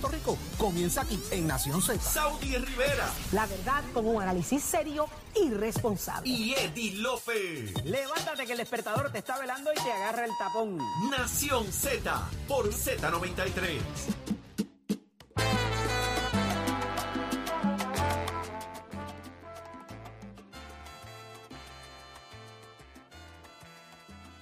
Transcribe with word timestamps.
Puerto 0.00 0.16
Rico 0.16 0.38
comienza 0.56 1.02
aquí 1.02 1.20
en 1.30 1.46
Nación 1.46 1.82
Z. 1.82 2.00
Saudi 2.00 2.56
Rivera 2.56 3.10
La 3.32 3.46
verdad 3.46 3.82
con 3.92 4.06
un 4.06 4.22
análisis 4.22 4.62
serio 4.62 5.06
y 5.34 5.50
responsable. 5.50 6.28
y 6.28 6.54
Eddie 6.54 6.92
Lofe. 6.96 7.72
Levántate 7.84 8.46
que 8.46 8.52
el 8.52 8.58
despertador 8.58 9.12
te 9.12 9.18
está 9.18 9.38
velando 9.38 9.70
y 9.72 9.76
te 9.76 9.92
agarra 9.92 10.24
el 10.24 10.32
tapón. 10.38 10.78
Nación 11.10 11.70
Z 11.72 12.28
por 12.48 12.70
Z93. 12.72 13.80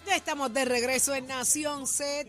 Ya 0.07 0.17
estamos 0.17 0.53
de 0.55 0.65
regreso 0.65 1.15
en 1.15 1.27
Nación 1.27 1.87
Z 1.87 2.25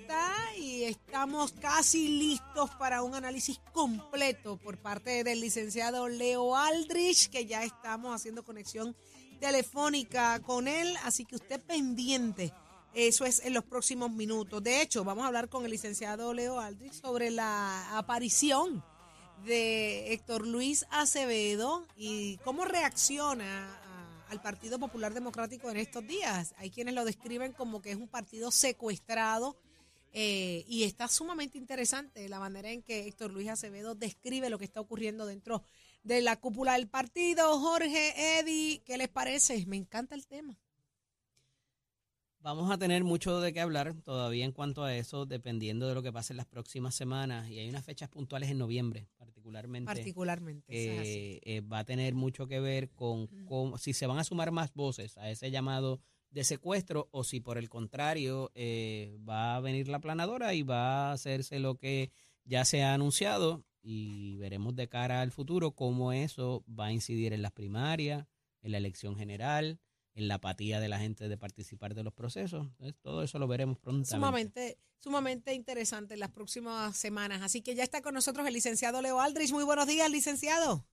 y 0.58 0.69
estamos 0.84 1.54
casi 1.54 2.08
listos 2.08 2.70
para 2.80 3.02
un 3.04 3.16
análisis 3.16 3.60
completo 3.74 4.58
por 4.58 4.78
parte 4.78 5.24
del 5.24 5.42
licenciado 5.42 6.08
Leo 6.08 6.56
Aldrich, 6.56 7.30
que 7.30 7.46
ya 7.46 7.64
estamos 7.64 8.14
haciendo 8.16 8.44
conexión 8.44 8.96
telefónica 9.40 10.40
con 10.42 10.68
él, 10.68 10.96
así 11.04 11.26
que 11.26 11.36
usted 11.36 11.62
pendiente. 11.62 12.54
Eso 12.94 13.26
es 13.26 13.44
en 13.46 13.54
los 13.54 13.64
próximos 13.64 14.12
minutos. 14.12 14.64
De 14.64 14.82
hecho, 14.82 15.04
vamos 15.04 15.24
a 15.24 15.28
hablar 15.28 15.48
con 15.50 15.64
el 15.66 15.72
licenciado 15.72 16.34
Leo 16.34 16.60
Aldrich 16.60 16.94
sobre 16.94 17.30
la 17.32 17.98
aparición 17.98 18.84
de 19.46 20.12
Héctor 20.14 20.46
Luis 20.46 20.86
Acevedo 20.90 21.86
y 21.96 22.38
cómo 22.44 22.66
reacciona 22.66 23.74
a- 23.76 24.28
al 24.30 24.42
Partido 24.42 24.78
Popular 24.80 25.14
Democrático 25.14 25.70
en 25.72 25.78
estos 25.78 26.06
días. 26.06 26.54
Hay 26.58 26.70
quienes 26.70 26.94
lo 26.94 27.06
describen 27.06 27.54
como 27.54 27.82
que 27.82 27.92
es 27.92 27.98
un 27.98 28.08
partido 28.10 28.52
secuestrado 28.52 29.56
eh, 30.12 30.64
y 30.68 30.84
está 30.84 31.08
sumamente 31.08 31.58
interesante 31.58 32.28
la 32.30 32.40
manera 32.40 32.72
en 32.72 32.82
que 32.82 33.08
Héctor 33.08 33.32
Luis 33.32 33.48
Acevedo 33.50 33.96
describe 33.96 34.50
lo 34.50 34.58
que 34.58 34.66
está 34.66 34.82
ocurriendo 34.82 35.26
dentro 35.26 35.64
de 36.04 36.22
la 36.22 36.40
cúpula 36.40 36.74
del 36.74 36.88
partido. 36.88 37.60
Jorge, 37.60 38.40
Eddie, 38.40 38.82
¿qué 38.86 38.98
les 38.98 39.10
parece? 39.10 39.66
Me 39.68 39.78
encanta 39.78 40.16
el 40.16 40.26
tema. 40.28 40.58
Vamos 42.42 42.72
a 42.72 42.78
tener 42.78 43.04
mucho 43.04 43.42
de 43.42 43.52
qué 43.52 43.60
hablar 43.60 43.94
todavía 43.96 44.46
en 44.46 44.54
cuanto 44.54 44.86
a 44.86 44.96
eso, 44.96 45.26
dependiendo 45.26 45.90
de 45.90 45.94
lo 45.94 46.02
que 46.02 46.14
pase 46.14 46.32
en 46.32 46.38
las 46.38 46.46
próximas 46.46 46.96
semanas. 46.96 47.50
Y 47.50 47.60
hay 47.60 47.68
unas 47.70 47.84
fechas 47.84 48.08
puntuales 48.08 48.50
en 48.50 48.58
noviembre, 48.58 49.10
particularmente, 49.18 49.86
Particularmente. 49.94 50.66
eh, 50.74 51.62
va 51.62 51.80
a 51.80 51.84
tener 51.84 52.14
mucho 52.16 52.48
que 52.48 52.62
ver 52.62 52.90
con, 52.92 53.28
cómo- 53.46 53.78
si 53.78 53.92
se 53.92 54.08
van 54.08 54.20
a 54.20 54.24
sumar 54.24 54.52
más 54.52 54.74
voces 54.74 55.18
a 55.18 55.30
ese 55.30 55.52
llamado 55.52 56.00
de 56.30 56.44
secuestro 56.44 57.08
o 57.12 57.24
si 57.24 57.40
por 57.40 57.58
el 57.58 57.70
contrario 57.70 58.52
eh, 58.54 59.18
va 59.28 59.56
a 59.56 59.60
venir 59.60 59.88
la 59.88 60.00
planadora 60.00 60.54
y 60.54 60.64
va 60.64 61.10
a 61.10 61.14
hacerse 61.14 61.60
lo 61.60 61.76
que 61.76 62.12
ya 62.44 62.66
se 62.66 62.84
ha 62.84 62.94
anunciado 62.94 63.64
y 63.82 64.36
veremos 64.38 64.76
de 64.76 64.88
cara 64.88 65.22
al 65.22 65.32
futuro 65.32 65.72
cómo 65.72 66.12
eso 66.14 66.64
va 66.68 66.88
a 66.88 66.92
incidir 66.92 67.34
en 67.34 67.42
las 67.42 67.52
primarias, 67.52 68.28
en 68.62 68.72
la 68.72 68.78
elección 68.78 69.16
general, 69.16 69.80
en 70.14 70.28
la 70.28 70.36
apatía 70.36 70.80
de 70.80 70.90
la 70.90 71.00
gente 71.00 71.30
de 71.30 71.38
participar 71.38 71.96
de 71.96 72.04
los 72.04 72.14
procesos. 72.14 72.68
Entonces, 72.68 72.96
todo 73.02 73.24
eso 73.24 73.40
lo 73.40 73.48
veremos 73.48 73.78
prontamente. 73.80 74.16
Sumamente, 74.16 74.78
sumamente 75.00 75.54
interesante 75.54 76.16
en 76.16 76.20
las 76.20 76.32
próximas 76.32 76.96
semanas. 76.98 77.42
Así 77.42 77.62
que 77.62 77.76
ya 77.76 77.84
está 77.84 78.02
con 78.02 78.14
nosotros 78.14 78.46
el 78.48 78.54
licenciado 78.54 79.02
Leo 79.02 79.22
Aldrich. 79.22 79.52
Muy 79.52 79.64
buenos 79.64 79.88
días, 79.88 80.10
licenciado. 80.12 80.86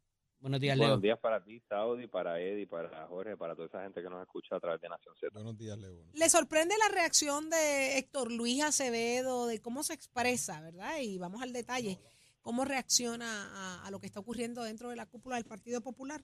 Buenos 0.46 0.60
días, 0.60 0.78
Leo. 0.78 0.86
Buenos 0.86 1.02
días 1.02 1.18
para 1.18 1.42
ti, 1.42 1.60
Saudi, 1.68 2.06
para 2.06 2.40
Eddie, 2.40 2.68
para 2.68 3.08
Jorge, 3.08 3.36
para 3.36 3.56
toda 3.56 3.66
esa 3.66 3.82
gente 3.82 4.00
que 4.00 4.08
nos 4.08 4.22
escucha 4.22 4.54
a 4.54 4.60
través 4.60 4.80
de 4.80 4.88
Nación 4.88 5.12
Z. 5.16 5.32
Buenos 5.32 5.58
días, 5.58 5.76
Leo. 5.76 6.04
¿Le 6.14 6.28
sorprende 6.28 6.76
la 6.78 6.94
reacción 6.94 7.50
de 7.50 7.98
Héctor 7.98 8.30
Luis 8.30 8.62
Acevedo, 8.62 9.48
de 9.48 9.60
cómo 9.60 9.82
se 9.82 9.94
expresa, 9.94 10.60
verdad? 10.60 11.00
Y 11.02 11.18
vamos 11.18 11.42
al 11.42 11.52
detalle. 11.52 11.98
¿Cómo 12.42 12.64
reacciona 12.64 13.26
a, 13.26 13.86
a 13.88 13.90
lo 13.90 13.98
que 13.98 14.06
está 14.06 14.20
ocurriendo 14.20 14.62
dentro 14.62 14.88
de 14.88 14.94
la 14.94 15.06
cúpula 15.06 15.34
del 15.34 15.46
Partido 15.46 15.80
Popular? 15.80 16.20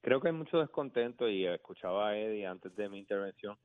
Creo 0.00 0.20
que 0.20 0.26
hay 0.26 0.34
mucho 0.34 0.58
descontento 0.58 1.28
y 1.28 1.46
escuchaba 1.46 2.08
a 2.08 2.18
Eddie 2.18 2.48
antes 2.48 2.74
de 2.74 2.88
mi 2.88 2.98
intervención. 2.98 3.56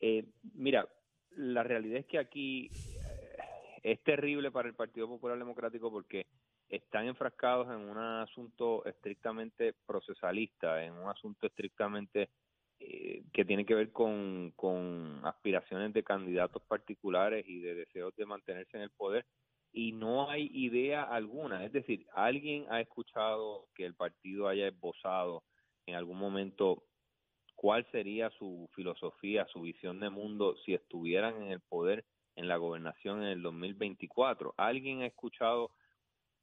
Eh, 0.00 0.26
mira, 0.54 0.88
la 1.30 1.62
realidad 1.62 2.00
es 2.00 2.06
que 2.06 2.18
aquí 2.18 2.72
eh, 2.72 3.36
es 3.84 4.02
terrible 4.02 4.50
para 4.50 4.66
el 4.66 4.74
Partido 4.74 5.06
Popular 5.06 5.38
Democrático 5.38 5.92
porque 5.92 6.26
están 6.68 7.06
enfrascados 7.06 7.68
en 7.68 7.88
un 7.88 7.98
asunto 7.98 8.84
estrictamente 8.84 9.74
procesalista, 9.86 10.84
en 10.84 10.94
un 10.94 11.08
asunto 11.08 11.46
estrictamente 11.46 12.30
eh, 12.78 13.24
que 13.32 13.44
tiene 13.44 13.64
que 13.64 13.74
ver 13.74 13.92
con, 13.92 14.52
con 14.56 15.20
aspiraciones 15.24 15.92
de 15.92 16.02
candidatos 16.02 16.62
particulares 16.62 17.44
y 17.48 17.60
de 17.60 17.74
deseos 17.74 18.14
de 18.16 18.26
mantenerse 18.26 18.76
en 18.76 18.82
el 18.82 18.90
poder 18.90 19.24
y 19.72 19.92
no 19.92 20.30
hay 20.30 20.50
idea 20.52 21.02
alguna. 21.02 21.64
Es 21.64 21.72
decir, 21.72 22.06
alguien 22.14 22.66
ha 22.70 22.80
escuchado 22.80 23.68
que 23.74 23.84
el 23.84 23.94
partido 23.94 24.48
haya 24.48 24.68
esbozado 24.68 25.44
en 25.86 25.94
algún 25.94 26.18
momento 26.18 26.82
cuál 27.54 27.86
sería 27.90 28.30
su 28.30 28.68
filosofía, 28.74 29.46
su 29.52 29.60
visión 29.60 30.00
de 30.00 30.10
mundo 30.10 30.56
si 30.64 30.74
estuvieran 30.74 31.42
en 31.42 31.52
el 31.52 31.60
poder 31.60 32.04
en 32.36 32.48
la 32.48 32.56
gobernación 32.56 33.22
en 33.22 33.28
el 33.28 33.42
2024. 33.42 34.54
¿Alguien 34.56 35.02
ha 35.02 35.06
escuchado 35.06 35.70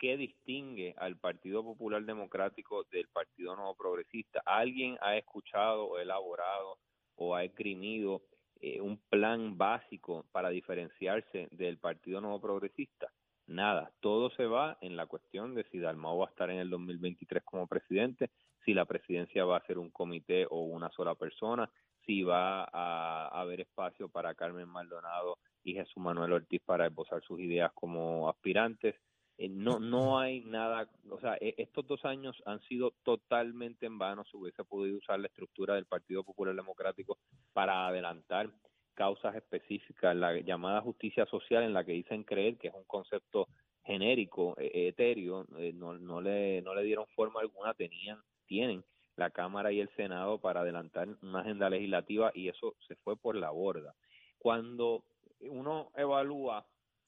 qué 0.04 0.18
distingue 0.18 0.94
al 0.98 1.16
Partido 1.16 1.64
Popular 1.64 2.04
Democrático 2.04 2.84
del 2.92 3.08
Partido 3.08 3.56
Nuevo 3.56 3.74
Progresista? 3.74 4.42
¿Alguien 4.46 4.98
ha 5.00 5.16
escuchado 5.16 5.86
o 5.86 5.98
elaborado 5.98 6.78
o 7.16 7.34
ha 7.34 7.46
esgrimido 7.46 8.22
eh, 8.60 8.82
un 8.82 8.98
plan 9.10 9.58
básico 9.58 10.26
para 10.34 10.50
diferenciarse 10.50 11.48
del 11.52 11.78
Partido 11.78 12.20
Nuevo 12.20 12.42
Progresista? 12.42 13.14
Nada, 13.48 13.94
todo 14.02 14.30
se 14.32 14.46
va 14.46 14.78
en 14.82 14.98
la 14.98 15.08
cuestión 15.08 15.56
de 15.56 15.64
si 15.72 15.80
Dalmau 15.80 16.18
va 16.18 16.26
a 16.26 16.30
estar 16.32 16.50
en 16.50 16.58
el 16.58 16.70
2023 16.70 17.42
como 17.46 17.68
presidente, 17.68 18.30
si 18.66 18.74
la 18.74 18.84
presidencia 18.84 19.46
va 19.46 19.56
a 19.56 19.66
ser 19.66 19.78
un 19.78 19.90
comité 19.90 20.46
o 20.50 20.64
una 20.64 20.90
sola 20.90 21.16
persona, 21.16 21.72
si 22.06 22.24
va 22.24 22.66
a, 22.74 23.30
haber 23.40 23.62
espacio 23.62 24.10
para 24.10 24.36
Carmen 24.36 24.68
Maldonado 24.68 25.38
y 25.64 25.76
Jesús 25.76 26.04
Manuel 26.04 26.34
Ortiz 26.34 26.62
para 26.66 26.88
esbozar 26.88 27.24
sus 27.24 27.40
ideas 27.40 27.72
como 27.74 28.28
aspirantes. 28.28 28.96
Eh, 29.38 29.50
no, 29.50 29.80
no 29.80 30.20
hay 30.20 30.42
nada, 30.42 30.90
o 31.10 31.20
sea, 31.20 31.38
e- 31.42 31.56
estos 31.58 31.88
dos 31.88 32.06
años 32.06 32.42
han 32.46 32.62
sido 32.62 32.92
totalmente 33.04 33.86
en 33.86 33.98
vano. 33.98 34.24
Se 34.26 34.38
hubiese 34.38 34.64
podido 34.64 34.98
usar 34.98 35.20
la 35.20 35.28
estructura 35.28 35.76
del 35.76 35.86
Partido 35.86 36.24
Popular 36.24 36.56
Democrático 36.56 37.18
para 37.52 37.88
adelantar 37.88 38.52
causas 38.94 39.36
específicas, 39.36 40.16
la 40.16 40.40
llamada 40.40 40.82
justicia 40.82 41.26
social 41.26 41.64
en 41.64 41.74
la 41.74 41.84
que 41.84 41.94
dicen 41.94 42.24
creer 42.24 42.58
que 42.58 42.68
es 42.68 42.74
un 42.76 42.84
concepto 42.86 43.48
genérico, 43.84 44.56
eh, 44.60 44.88
etéreo, 44.90 45.46
no, 45.74 45.98
no, 45.98 46.22
le, 46.22 46.62
no 46.62 46.76
le 46.76 46.84
dieron 46.84 47.08
forma 47.16 47.42
alguna, 47.42 47.74
tenían, 47.74 48.20
tienen 48.46 48.84
la 49.16 49.32
Cámara 49.32 49.72
y 49.72 49.80
el 49.80 49.90
Senado 49.96 50.40
para 50.40 50.62
adelantar 50.62 51.08
una 51.22 51.42
agenda 51.42 51.70
legislativa 51.70 52.32
y 52.34 52.50
eso 52.50 52.76
se 52.88 52.96
fue 52.98 53.16
por 53.18 53.36
la 53.36 53.52
borda. 53.52 53.96
Cuando 54.38 55.04
uno 55.42 55.92
evalúa 55.96 56.66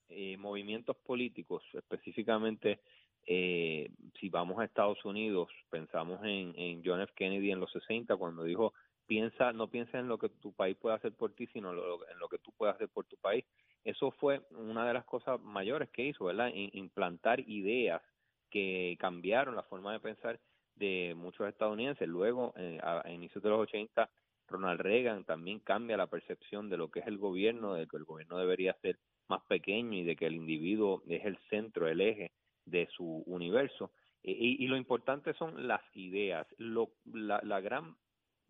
eh, 0.09 0.38
movimientos 0.38 0.95
políticos, 0.97 1.63
específicamente 1.73 2.81
eh, 3.27 3.89
si 4.19 4.29
vamos 4.29 4.59
a 4.59 4.66
Estados 4.66 5.03
Unidos, 5.03 5.49
pensamos 5.69 6.19
en, 6.23 6.81
John 6.85 7.01
F. 7.01 7.13
Kennedy 7.16 7.51
en 7.51 7.59
los 7.59 7.71
60 7.71 8.16
cuando 8.17 8.43
dijo 8.43 8.73
piensa, 9.07 9.51
no 9.53 9.69
piensa 9.69 9.99
en 9.99 10.07
lo 10.07 10.17
que 10.17 10.29
tu 10.29 10.53
país 10.53 10.77
puede 10.77 10.95
hacer 10.95 11.13
por 11.16 11.33
ti, 11.33 11.47
sino 11.47 11.73
lo- 11.73 12.07
en 12.09 12.19
lo 12.19 12.27
que 12.27 12.39
tú 12.39 12.51
puedes 12.57 12.75
hacer 12.75 12.89
por 12.89 13.05
tu 13.05 13.17
país. 13.17 13.45
Eso 13.83 14.11
fue 14.11 14.41
una 14.51 14.88
de 14.88 14.93
las 14.93 15.05
cosas 15.05 15.39
mayores 15.41 15.89
que 15.91 16.05
hizo, 16.05 16.25
¿verdad? 16.25 16.51
Implantar 16.53 17.39
ideas 17.41 18.01
que 18.49 18.95
cambiaron 18.99 19.55
la 19.55 19.63
forma 19.63 19.93
de 19.93 19.99
pensar 19.99 20.39
de 20.75 21.13
muchos 21.16 21.47
estadounidenses. 21.47 22.07
Luego, 22.07 22.53
eh, 22.57 22.79
a, 22.81 23.01
a 23.05 23.11
inicios 23.11 23.43
de 23.43 23.49
los 23.49 23.59
80, 23.59 24.09
Ronald 24.47 24.81
Reagan 24.81 25.23
también 25.25 25.59
cambia 25.59 25.97
la 25.97 26.07
percepción 26.07 26.69
de 26.69 26.77
lo 26.77 26.89
que 26.89 26.99
es 26.99 27.07
el 27.07 27.17
gobierno, 27.17 27.73
de 27.75 27.87
que 27.87 27.97
el 27.97 28.05
gobierno 28.05 28.37
debería 28.37 28.73
ser 28.81 28.99
más 29.30 29.41
pequeño 29.47 29.97
y 29.97 30.03
de 30.03 30.16
que 30.16 30.25
el 30.28 30.36
individuo 30.36 31.03
es 31.08 31.25
el 31.25 31.38
centro, 31.50 31.88
el 31.88 32.02
eje 32.02 32.31
de 32.66 32.88
su 32.96 33.23
universo. 33.28 33.91
Y, 34.23 34.64
y- 34.66 34.67
lo 34.67 34.78
importante 34.78 35.34
son 35.34 35.67
las 35.67 35.82
ideas. 35.94 36.47
Lo, 36.58 36.94
la, 37.05 37.41
la 37.44 37.61
gran 37.61 37.96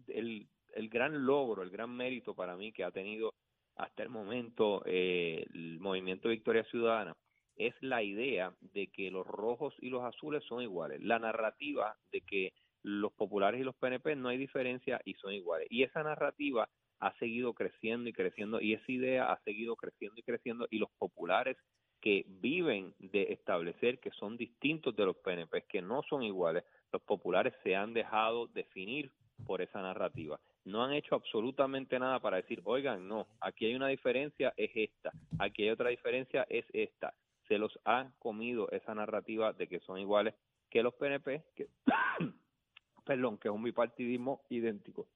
el, 0.07 0.47
el 0.73 0.89
gran 0.89 1.25
logro, 1.25 1.63
el 1.63 1.69
gran 1.69 1.95
mérito 1.95 2.35
para 2.35 2.55
mí 2.55 2.71
que 2.73 2.83
ha 2.83 2.91
tenido 2.91 3.33
hasta 3.75 4.03
el 4.03 4.09
momento 4.09 4.83
eh, 4.85 5.45
el 5.53 5.79
movimiento 5.79 6.29
Victoria 6.29 6.63
Ciudadana 6.65 7.15
es 7.55 7.73
la 7.81 8.03
idea 8.03 8.55
de 8.61 8.87
que 8.87 9.09
los 9.11 9.25
rojos 9.25 9.73
y 9.79 9.89
los 9.89 10.03
azules 10.03 10.43
son 10.45 10.61
iguales, 10.61 11.01
la 11.01 11.19
narrativa 11.19 11.95
de 12.11 12.21
que 12.21 12.51
los 12.83 13.13
populares 13.13 13.61
y 13.61 13.63
los 13.63 13.75
PNP 13.75 14.15
no 14.15 14.29
hay 14.29 14.37
diferencia 14.37 14.99
y 15.05 15.13
son 15.15 15.33
iguales. 15.33 15.67
Y 15.71 15.83
esa 15.83 16.03
narrativa 16.03 16.69
ha 16.99 17.13
seguido 17.17 17.53
creciendo 17.53 18.09
y 18.09 18.13
creciendo 18.13 18.61
y 18.61 18.73
esa 18.73 18.91
idea 18.91 19.31
ha 19.31 19.41
seguido 19.43 19.75
creciendo 19.75 20.19
y 20.19 20.23
creciendo 20.23 20.67
y 20.69 20.79
los 20.79 20.89
populares 20.97 21.57
que 22.01 22.23
viven 22.27 22.93
de 22.99 23.33
establecer 23.33 23.99
que 23.99 24.11
son 24.11 24.37
distintos 24.37 24.95
de 24.95 25.05
los 25.05 25.17
PNP, 25.17 25.63
que 25.63 25.81
no 25.81 26.03
son 26.03 26.21
iguales, 26.21 26.63
los 26.91 27.01
populares 27.01 27.53
se 27.63 27.75
han 27.75 27.93
dejado 27.93 28.47
definir 28.47 29.11
por 29.43 29.61
esa 29.61 29.81
narrativa. 29.81 30.39
No 30.65 30.83
han 30.83 30.93
hecho 30.93 31.15
absolutamente 31.15 31.97
nada 31.99 32.19
para 32.19 32.37
decir, 32.37 32.61
oigan, 32.63 33.07
no, 33.07 33.27
aquí 33.41 33.65
hay 33.65 33.75
una 33.75 33.87
diferencia, 33.87 34.53
es 34.55 34.71
esta, 34.75 35.11
aquí 35.39 35.63
hay 35.63 35.69
otra 35.69 35.89
diferencia, 35.89 36.45
es 36.49 36.65
esta. 36.73 37.13
se 37.47 37.57
los 37.57 37.79
ha 37.85 38.11
comido 38.19 38.69
esa 38.71 38.95
narrativa 38.95 39.53
de 39.53 39.67
que 39.67 39.79
son 39.79 39.99
iguales 39.99 40.33
que 40.69 40.83
los 40.83 40.93
PNP, 40.95 41.43
que, 41.55 41.67
perdón, 43.05 43.37
que 43.37 43.47
es 43.47 43.53
un 43.53 43.63
bipartidismo 43.63 44.41
idéntico. 44.49 45.07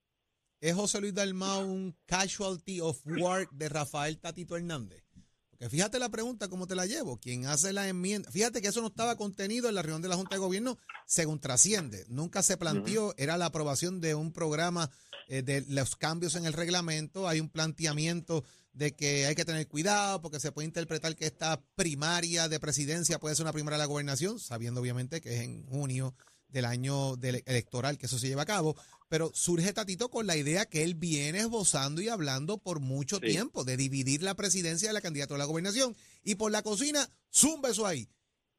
¿Es 0.61 0.75
José 0.75 1.00
Luis 1.00 1.13
Dalmau 1.13 1.65
un 1.65 1.95
casualty 2.06 2.81
of 2.81 3.00
war 3.06 3.47
de 3.51 3.69
Rafael 3.69 4.19
Tatito 4.19 4.57
Hernández? 4.57 5.06
Porque 5.50 5.69
fíjate 5.69 6.00
la 6.00 6.09
pregunta, 6.09 6.50
cómo 6.50 6.67
te 6.67 6.75
la 6.75 6.85
llevo. 6.85 7.17
Quien 7.17 7.45
hace 7.45 7.71
la 7.71 7.88
enmienda, 7.88 8.29
fíjate 8.29 8.61
que 8.61 8.67
eso 8.67 8.81
no 8.81 8.88
estaba 8.88 9.15
contenido 9.15 9.69
en 9.69 9.75
la 9.75 9.81
reunión 9.81 10.01
de 10.01 10.09
la 10.09 10.17
Junta 10.17 10.35
de 10.35 10.39
Gobierno, 10.39 10.77
según 11.06 11.39
trasciende. 11.39 12.06
Nunca 12.09 12.44
se 12.44 12.57
planteó, 12.57 13.13
era 13.17 13.38
la 13.38 13.45
aprobación 13.45 14.01
de 14.01 14.15
un 14.15 14.33
programa 14.33 14.91
eh, 15.29 15.44
de 15.44 15.63
los 15.69 15.95
cambios 15.95 16.35
en 16.35 16.45
el 16.45 16.53
reglamento. 16.53 17.27
Hay 17.29 17.39
un 17.39 17.50
planteamiento 17.50 18.44
de 18.73 18.95
que 18.95 19.27
hay 19.27 19.35
que 19.35 19.45
tener 19.45 19.67
cuidado 19.67 20.21
porque 20.21 20.41
se 20.41 20.51
puede 20.51 20.67
interpretar 20.67 21.15
que 21.15 21.25
esta 21.25 21.61
primaria 21.75 22.50
de 22.50 22.59
presidencia 22.59 23.19
puede 23.19 23.35
ser 23.35 23.45
una 23.45 23.53
primaria 23.53 23.77
de 23.77 23.83
la 23.83 23.88
gobernación, 23.88 24.39
sabiendo 24.39 24.81
obviamente 24.81 25.21
que 25.21 25.35
es 25.35 25.41
en 25.41 25.65
junio 25.67 26.15
del 26.50 26.66
año 26.66 27.16
electoral 27.22 27.98
que 27.98 28.07
eso 28.07 28.19
se 28.19 28.28
lleva 28.28 28.44
a 28.44 28.48
cabo, 28.48 28.75
pero 29.07 29.31
surge 29.34 29.74
Tatito 29.74 30.10
con 30.10 30.28
la 30.28 30.38
idea 30.38 30.66
que 30.66 30.84
él 30.84 30.96
viene 30.96 31.40
esbozando 31.40 32.01
y 32.01 32.10
hablando 32.10 32.57
por 32.57 32.80
mucho 32.80 33.19
tiempo 33.19 33.63
de 33.63 33.78
dividir 33.78 34.22
la 34.22 34.36
presidencia 34.36 34.90
de 34.90 34.94
la 34.94 35.01
candidatura 35.01 35.36
a 35.36 35.40
la 35.40 35.46
gobernación 35.46 35.96
y 36.24 36.36
por 36.36 36.51
la 36.51 36.62
cocina, 36.62 37.10
zumba 37.31 37.69
eso 37.69 37.86
ahí. 37.86 38.10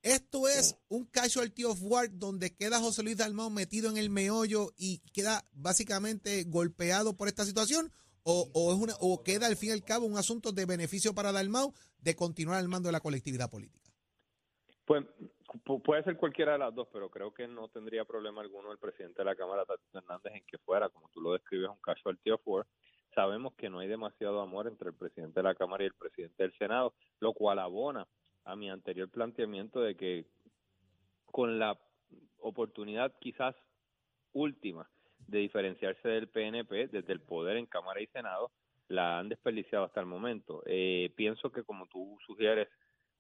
Esto 0.02 0.48
es 0.48 0.76
un 0.88 1.04
casualty 1.04 1.64
of 1.64 1.78
war 1.82 2.10
donde 2.10 2.54
queda 2.54 2.80
José 2.80 3.02
Luis 3.02 3.18
Dalmau 3.18 3.50
metido 3.50 3.90
en 3.90 3.98
el 3.98 4.08
meollo 4.08 4.72
y 4.76 5.00
queda 5.12 5.46
básicamente 5.52 6.42
golpeado 6.44 7.16
por 7.16 7.28
esta 7.28 7.44
situación 7.44 7.92
o, 8.22 8.50
o, 8.54 8.72
es 8.72 8.80
una, 8.80 8.94
o 9.00 9.22
queda 9.22 9.46
al 9.46 9.56
fin 9.56 9.70
y 9.70 9.72
al 9.72 9.84
cabo 9.84 10.06
un 10.06 10.16
asunto 10.16 10.52
de 10.52 10.64
beneficio 10.64 11.14
para 11.14 11.32
Dalmau 11.32 11.74
de 12.00 12.16
continuar 12.16 12.58
al 12.58 12.68
mando 12.68 12.88
de 12.88 12.92
la 12.92 13.00
colectividad 13.00 13.50
política. 13.50 13.92
Pues 14.86 15.04
puede 15.84 16.02
ser 16.04 16.16
cualquiera 16.16 16.52
de 16.52 16.58
las 16.58 16.74
dos, 16.74 16.88
pero 16.92 17.10
creo 17.10 17.32
que 17.32 17.48
no 17.48 17.68
tendría 17.68 18.04
problema 18.04 18.40
alguno 18.40 18.72
el 18.72 18.78
presidente 18.78 19.18
de 19.18 19.24
la 19.24 19.36
Cámara, 19.36 19.64
Tatito 19.64 19.98
Hernández, 19.98 20.34
en 20.34 20.44
que 20.46 20.58
fuera, 20.58 20.88
como 20.88 21.08
tú 21.08 21.20
lo 21.20 21.32
describes, 21.32 21.68
un 21.68 21.80
casualty 21.80 22.30
of 22.30 22.40
war. 22.44 22.66
Sabemos 23.14 23.54
que 23.54 23.68
no 23.68 23.80
hay 23.80 23.88
demasiado 23.88 24.40
amor 24.40 24.68
entre 24.68 24.90
el 24.90 24.94
presidente 24.94 25.40
de 25.40 25.44
la 25.44 25.54
Cámara 25.54 25.82
y 25.82 25.86
el 25.88 25.94
presidente 25.94 26.42
del 26.42 26.56
Senado, 26.58 26.94
lo 27.18 27.32
cual 27.32 27.58
abona 27.58 28.06
a 28.44 28.56
mi 28.56 28.70
anterior 28.70 29.10
planteamiento 29.10 29.80
de 29.80 29.96
que 29.96 30.26
con 31.26 31.58
la 31.58 31.78
oportunidad 32.38 33.12
quizás 33.20 33.54
última 34.32 34.88
de 35.26 35.38
diferenciarse 35.38 36.08
del 36.08 36.28
PNP 36.28 36.88
desde 36.88 37.12
el 37.12 37.20
poder 37.20 37.56
en 37.56 37.66
Cámara 37.66 38.00
y 38.00 38.06
Senado, 38.08 38.50
la 38.88 39.18
han 39.18 39.28
desperdiciado 39.28 39.84
hasta 39.84 40.00
el 40.00 40.06
momento. 40.06 40.62
Eh, 40.66 41.12
pienso 41.16 41.52
que 41.52 41.62
como 41.62 41.86
tú 41.86 42.18
sugieres, 42.26 42.68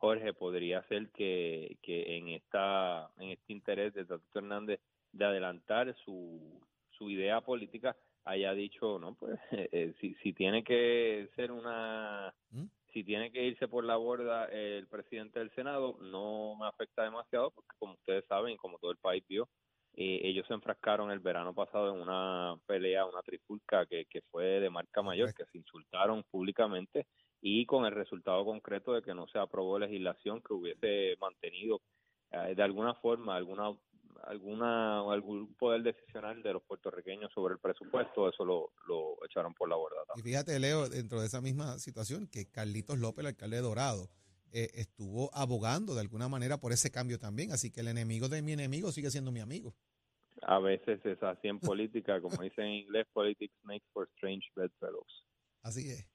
Jorge, 0.00 0.32
podría 0.32 0.82
ser 0.84 1.10
que, 1.10 1.76
que 1.82 2.16
en 2.16 2.28
esta 2.28 3.10
en 3.18 3.30
este 3.30 3.52
interés 3.52 3.92
de 3.92 4.06
Tato 4.06 4.24
Hernández 4.34 4.80
de 5.12 5.24
adelantar 5.26 5.94
su, 6.04 6.58
su 6.90 7.10
idea 7.10 7.42
política 7.42 7.94
haya 8.24 8.54
dicho, 8.54 8.98
no, 8.98 9.14
pues 9.14 9.38
eh, 9.50 9.92
si, 10.00 10.14
si 10.22 10.32
tiene 10.32 10.64
que 10.64 11.28
ser 11.36 11.52
una 11.52 12.34
¿Mm? 12.50 12.64
si 12.94 13.04
tiene 13.04 13.30
que 13.30 13.44
irse 13.44 13.68
por 13.68 13.84
la 13.84 13.96
borda 13.96 14.46
el 14.46 14.88
presidente 14.88 15.38
del 15.38 15.50
Senado, 15.54 15.98
no 16.00 16.56
me 16.58 16.66
afecta 16.66 17.04
demasiado 17.04 17.50
porque 17.50 17.76
como 17.78 17.92
ustedes 17.92 18.24
saben, 18.26 18.56
como 18.56 18.78
todo 18.78 18.92
el 18.92 18.96
país 18.96 19.22
vio, 19.28 19.50
eh, 19.94 20.20
ellos 20.22 20.46
se 20.46 20.54
enfrascaron 20.54 21.10
el 21.10 21.20
verano 21.20 21.52
pasado 21.52 21.94
en 21.94 22.00
una 22.00 22.56
pelea, 22.66 23.04
una 23.04 23.22
trifulca 23.22 23.84
que, 23.84 24.06
que 24.06 24.22
fue 24.30 24.60
de 24.60 24.70
marca 24.70 25.02
mayor, 25.02 25.34
que 25.34 25.44
se 25.44 25.58
insultaron 25.58 26.24
públicamente 26.30 27.06
y 27.40 27.66
con 27.66 27.84
el 27.86 27.92
resultado 27.92 28.44
concreto 28.44 28.92
de 28.92 29.02
que 29.02 29.14
no 29.14 29.26
se 29.28 29.38
aprobó 29.38 29.78
legislación 29.78 30.42
que 30.42 30.54
hubiese 30.54 31.16
mantenido 31.20 31.80
eh, 32.30 32.54
de 32.54 32.62
alguna 32.62 32.94
forma 32.94 33.36
alguna 33.36 33.74
alguna 34.24 35.00
algún 35.10 35.54
poder 35.54 35.82
decisional 35.82 36.42
de 36.42 36.52
los 36.52 36.62
puertorriqueños 36.62 37.32
sobre 37.32 37.54
el 37.54 37.60
presupuesto, 37.60 38.28
eso 38.28 38.44
lo, 38.44 38.72
lo 38.86 39.16
echaron 39.24 39.54
por 39.54 39.68
la 39.68 39.76
borda. 39.76 39.96
Y 40.16 40.20
fíjate, 40.20 40.58
Leo, 40.58 40.88
dentro 40.88 41.20
de 41.20 41.26
esa 41.26 41.40
misma 41.40 41.78
situación, 41.78 42.26
que 42.26 42.50
Carlitos 42.50 42.98
López, 42.98 43.20
el 43.20 43.28
alcalde 43.28 43.56
de 43.56 43.62
Dorado, 43.62 44.10
eh, 44.52 44.68
estuvo 44.74 45.30
abogando 45.32 45.94
de 45.94 46.00
alguna 46.00 46.28
manera 46.28 46.58
por 46.58 46.72
ese 46.72 46.90
cambio 46.90 47.18
también, 47.18 47.52
así 47.52 47.70
que 47.70 47.80
el 47.80 47.88
enemigo 47.88 48.28
de 48.28 48.42
mi 48.42 48.52
enemigo 48.52 48.92
sigue 48.92 49.10
siendo 49.10 49.32
mi 49.32 49.40
amigo. 49.40 49.74
A 50.42 50.58
veces 50.58 51.04
es 51.04 51.22
así 51.22 51.48
en 51.48 51.60
política, 51.60 52.20
como 52.20 52.42
dicen 52.42 52.64
en 52.64 52.74
inglés, 52.74 53.06
politics 53.12 53.54
makes 53.62 53.86
for 53.92 54.08
strange 54.16 54.46
bedfellows. 54.54 55.26
Así 55.62 55.90
es. 55.90 56.09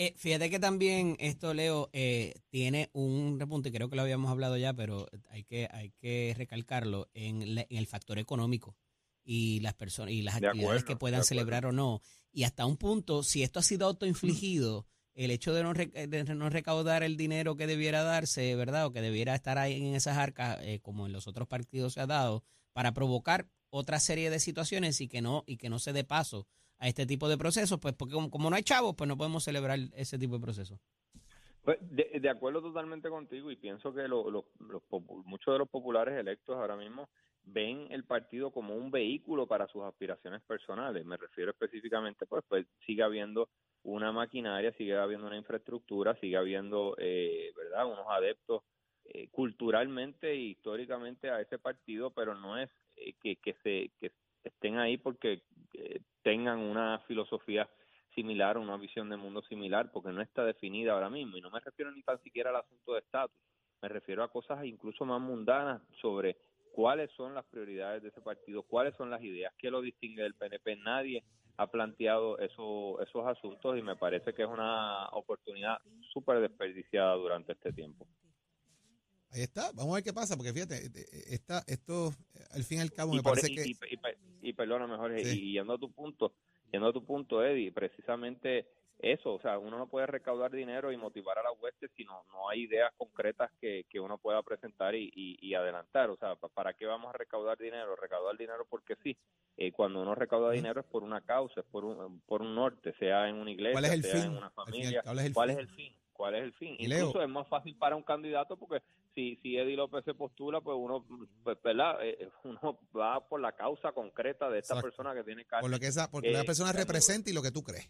Eh, 0.00 0.14
fíjate 0.16 0.48
que 0.48 0.60
también 0.60 1.16
esto, 1.18 1.52
Leo, 1.52 1.90
eh, 1.92 2.32
tiene 2.50 2.88
un 2.92 3.40
repunte, 3.40 3.72
creo 3.72 3.90
que 3.90 3.96
lo 3.96 4.02
habíamos 4.02 4.30
hablado 4.30 4.56
ya, 4.56 4.72
pero 4.72 5.08
hay 5.28 5.42
que, 5.42 5.68
hay 5.72 5.90
que 5.90 6.36
recalcarlo 6.38 7.10
en, 7.14 7.66
el 7.68 7.86
factor 7.88 8.20
económico 8.20 8.76
y 9.24 9.58
las 9.58 9.74
personas 9.74 10.12
y 10.12 10.22
las 10.22 10.36
actividades 10.36 10.84
que 10.84 10.94
puedan 10.94 11.24
celebrar 11.24 11.66
o 11.66 11.72
no. 11.72 12.00
Y 12.30 12.44
hasta 12.44 12.64
un 12.64 12.76
punto, 12.76 13.24
si 13.24 13.42
esto 13.42 13.58
ha 13.58 13.64
sido 13.64 13.86
autoinfligido, 13.86 14.86
el 15.14 15.32
hecho 15.32 15.52
de 15.52 15.64
no, 15.64 15.74
de 15.74 16.24
no 16.32 16.48
recaudar 16.48 17.02
el 17.02 17.16
dinero 17.16 17.56
que 17.56 17.66
debiera 17.66 18.04
darse, 18.04 18.54
¿verdad? 18.54 18.86
O 18.86 18.92
que 18.92 19.00
debiera 19.00 19.34
estar 19.34 19.58
ahí 19.58 19.84
en 19.84 19.96
esas 19.96 20.16
arcas, 20.16 20.60
eh, 20.62 20.78
como 20.80 21.06
en 21.06 21.12
los 21.12 21.26
otros 21.26 21.48
partidos 21.48 21.94
se 21.94 22.00
ha 22.00 22.06
dado, 22.06 22.44
para 22.72 22.94
provocar 22.94 23.48
otra 23.68 23.98
serie 23.98 24.30
de 24.30 24.38
situaciones 24.38 25.00
y 25.00 25.08
que 25.08 25.22
no, 25.22 25.42
y 25.44 25.56
que 25.56 25.70
no 25.70 25.80
se 25.80 25.92
dé 25.92 26.04
paso 26.04 26.46
a 26.78 26.88
este 26.88 27.06
tipo 27.06 27.28
de 27.28 27.38
procesos, 27.38 27.78
pues 27.80 27.94
porque 27.94 28.14
como, 28.14 28.50
no 28.50 28.56
hay 28.56 28.62
chavos, 28.62 28.94
pues 28.96 29.08
no 29.08 29.16
podemos 29.16 29.44
celebrar 29.44 29.78
ese 29.94 30.18
tipo 30.18 30.34
de 30.34 30.40
procesos. 30.40 30.78
Pues 31.62 31.78
de, 31.82 32.30
acuerdo 32.30 32.62
totalmente 32.62 33.10
contigo 33.10 33.50
y 33.50 33.56
pienso 33.56 33.92
que 33.92 34.08
lo, 34.08 34.24
muchos 35.24 35.54
de 35.54 35.58
los 35.58 35.68
populares 35.68 36.18
electos 36.18 36.56
ahora 36.56 36.76
mismo 36.76 37.08
ven 37.44 37.88
el 37.90 38.04
partido 38.04 38.50
como 38.50 38.74
un 38.74 38.90
vehículo 38.90 39.46
para 39.46 39.66
sus 39.68 39.82
aspiraciones 39.82 40.42
personales. 40.42 41.04
Me 41.04 41.16
refiero 41.16 41.50
específicamente, 41.50 42.26
pues, 42.26 42.44
pues 42.48 42.66
sigue 42.86 43.02
habiendo 43.02 43.48
una 43.82 44.12
maquinaria, 44.12 44.72
sigue 44.72 44.96
habiendo 44.96 45.26
una 45.26 45.36
infraestructura, 45.36 46.14
sigue 46.20 46.36
habiendo, 46.36 46.94
eh, 46.98 47.52
¿verdad?, 47.56 47.86
unos 47.86 48.06
adeptos 48.08 48.62
eh, 49.04 49.28
culturalmente 49.30 50.30
e 50.30 50.36
históricamente 50.36 51.30
a 51.30 51.40
ese 51.40 51.58
partido, 51.58 52.10
pero 52.10 52.34
no 52.34 52.58
es 52.58 52.70
eh, 52.96 53.14
que, 53.22 53.36
que, 53.36 53.54
se, 53.62 53.90
que 53.98 54.12
estén 54.48 54.78
ahí 54.78 54.96
porque 54.98 55.42
eh, 55.74 56.00
tengan 56.22 56.58
una 56.58 56.98
filosofía 57.06 57.68
similar, 58.14 58.58
una 58.58 58.76
visión 58.76 59.08
de 59.08 59.16
mundo 59.16 59.42
similar, 59.42 59.90
porque 59.92 60.10
no 60.10 60.20
está 60.20 60.44
definida 60.44 60.92
ahora 60.92 61.10
mismo. 61.10 61.36
Y 61.36 61.40
no 61.40 61.50
me 61.50 61.60
refiero 61.60 61.92
ni 61.92 62.02
tan 62.02 62.20
siquiera 62.22 62.50
al 62.50 62.56
asunto 62.56 62.94
de 62.94 63.00
estatus, 63.00 63.36
me 63.80 63.88
refiero 63.88 64.24
a 64.24 64.30
cosas 64.30 64.64
incluso 64.64 65.04
más 65.04 65.20
mundanas 65.20 65.80
sobre 66.00 66.36
cuáles 66.72 67.10
son 67.16 67.34
las 67.34 67.44
prioridades 67.46 68.02
de 68.02 68.08
ese 68.08 68.20
partido, 68.20 68.62
cuáles 68.62 68.94
son 68.96 69.10
las 69.10 69.22
ideas, 69.22 69.52
qué 69.58 69.70
lo 69.70 69.80
distingue 69.80 70.22
del 70.22 70.34
PNP. 70.34 70.76
Nadie 70.76 71.24
ha 71.56 71.70
planteado 71.70 72.38
eso, 72.38 73.00
esos 73.02 73.26
asuntos 73.26 73.78
y 73.78 73.82
me 73.82 73.96
parece 73.96 74.32
que 74.32 74.42
es 74.42 74.48
una 74.48 75.08
oportunidad 75.08 75.78
súper 76.12 76.40
desperdiciada 76.40 77.14
durante 77.14 77.52
este 77.52 77.72
tiempo. 77.72 78.06
Ahí 79.30 79.42
está, 79.42 79.72
vamos 79.74 79.92
a 79.92 79.94
ver 79.96 80.04
qué 80.04 80.12
pasa, 80.12 80.36
porque 80.36 80.52
fíjate, 80.52 80.90
esta, 81.28 81.62
esto 81.66 82.12
al 82.52 82.64
fin 82.64 82.78
y 82.78 82.80
al 82.80 82.92
cabo 82.92 83.12
me 83.12 83.22
parece 83.22 83.48
que... 83.48 83.68
Y, 83.68 83.74
perdona 84.52 84.86
mejor, 84.86 85.18
y 85.18 85.52
yendo 85.52 85.74
a 85.74 85.78
tu 85.78 85.90
punto, 85.92 86.32
yendo 86.72 86.88
a 86.88 86.92
tu 86.92 87.04
punto, 87.04 87.44
Eddie, 87.44 87.72
precisamente 87.72 88.66
eso, 88.98 89.34
o 89.34 89.40
sea, 89.40 89.58
uno 89.58 89.78
no 89.78 89.86
puede 89.86 90.06
recaudar 90.06 90.50
dinero 90.50 90.90
y 90.90 90.96
motivar 90.96 91.38
a 91.38 91.42
la 91.42 91.52
hueste 91.52 91.88
si 91.96 92.04
no, 92.04 92.24
no 92.32 92.48
hay 92.48 92.62
ideas 92.62 92.92
concretas 92.96 93.50
que, 93.60 93.84
que 93.88 94.00
uno 94.00 94.18
pueda 94.18 94.42
presentar 94.42 94.94
y, 94.96 95.10
y, 95.14 95.54
adelantar, 95.54 96.10
o 96.10 96.16
sea, 96.16 96.34
¿para 96.34 96.74
qué 96.74 96.84
vamos 96.84 97.14
a 97.14 97.16
recaudar 97.16 97.56
dinero? 97.58 97.94
Recaudar 97.94 98.36
dinero 98.36 98.66
porque 98.68 98.96
sí, 99.04 99.16
eh, 99.56 99.70
cuando 99.70 100.02
uno 100.02 100.14
recauda 100.16 100.50
dinero 100.50 100.80
es 100.80 100.86
por 100.86 101.04
una 101.04 101.20
causa, 101.20 101.60
es 101.60 101.66
por 101.66 101.84
un, 101.84 102.20
por 102.22 102.42
un 102.42 102.54
norte, 102.54 102.92
sea 102.98 103.28
en 103.28 103.36
una 103.36 103.52
iglesia, 103.52 104.02
sea 104.02 104.24
en 104.24 104.36
una 104.36 104.50
familia, 104.50 105.02
¿cuál 105.32 105.50
es 105.50 105.58
el 105.58 105.68
fin? 105.68 105.94
¿Cuál 106.18 106.34
es 106.34 106.42
el 106.42 106.52
fin? 106.54 106.74
Incluso 106.80 107.22
es 107.22 107.28
más 107.28 107.46
fácil 107.46 107.76
para 107.76 107.94
un 107.94 108.02
candidato 108.02 108.56
porque 108.56 108.82
si, 109.14 109.36
si 109.36 109.56
Eddie 109.56 109.76
López 109.76 110.04
se 110.04 110.14
postula, 110.14 110.60
pues 110.60 110.76
uno, 110.76 111.06
pues, 111.44 111.56
¿verdad? 111.62 112.04
Eh, 112.04 112.16
eh, 112.18 112.28
uno 112.42 112.76
va 112.94 113.24
por 113.28 113.40
la 113.40 113.52
causa 113.52 113.92
concreta 113.92 114.50
de 114.50 114.58
esta 114.58 114.82
persona 114.82 115.14
que 115.14 115.22
tiene 115.22 115.46
Por 115.60 115.70
lo 115.70 115.78
que 115.78 115.86
esa, 115.86 116.10
porque 116.10 116.32
la 116.32 116.42
persona 116.42 116.72
representa 116.72 117.30
y 117.30 117.32
lo 117.32 117.40
que 117.40 117.52
tú 117.52 117.62
crees. 117.62 117.88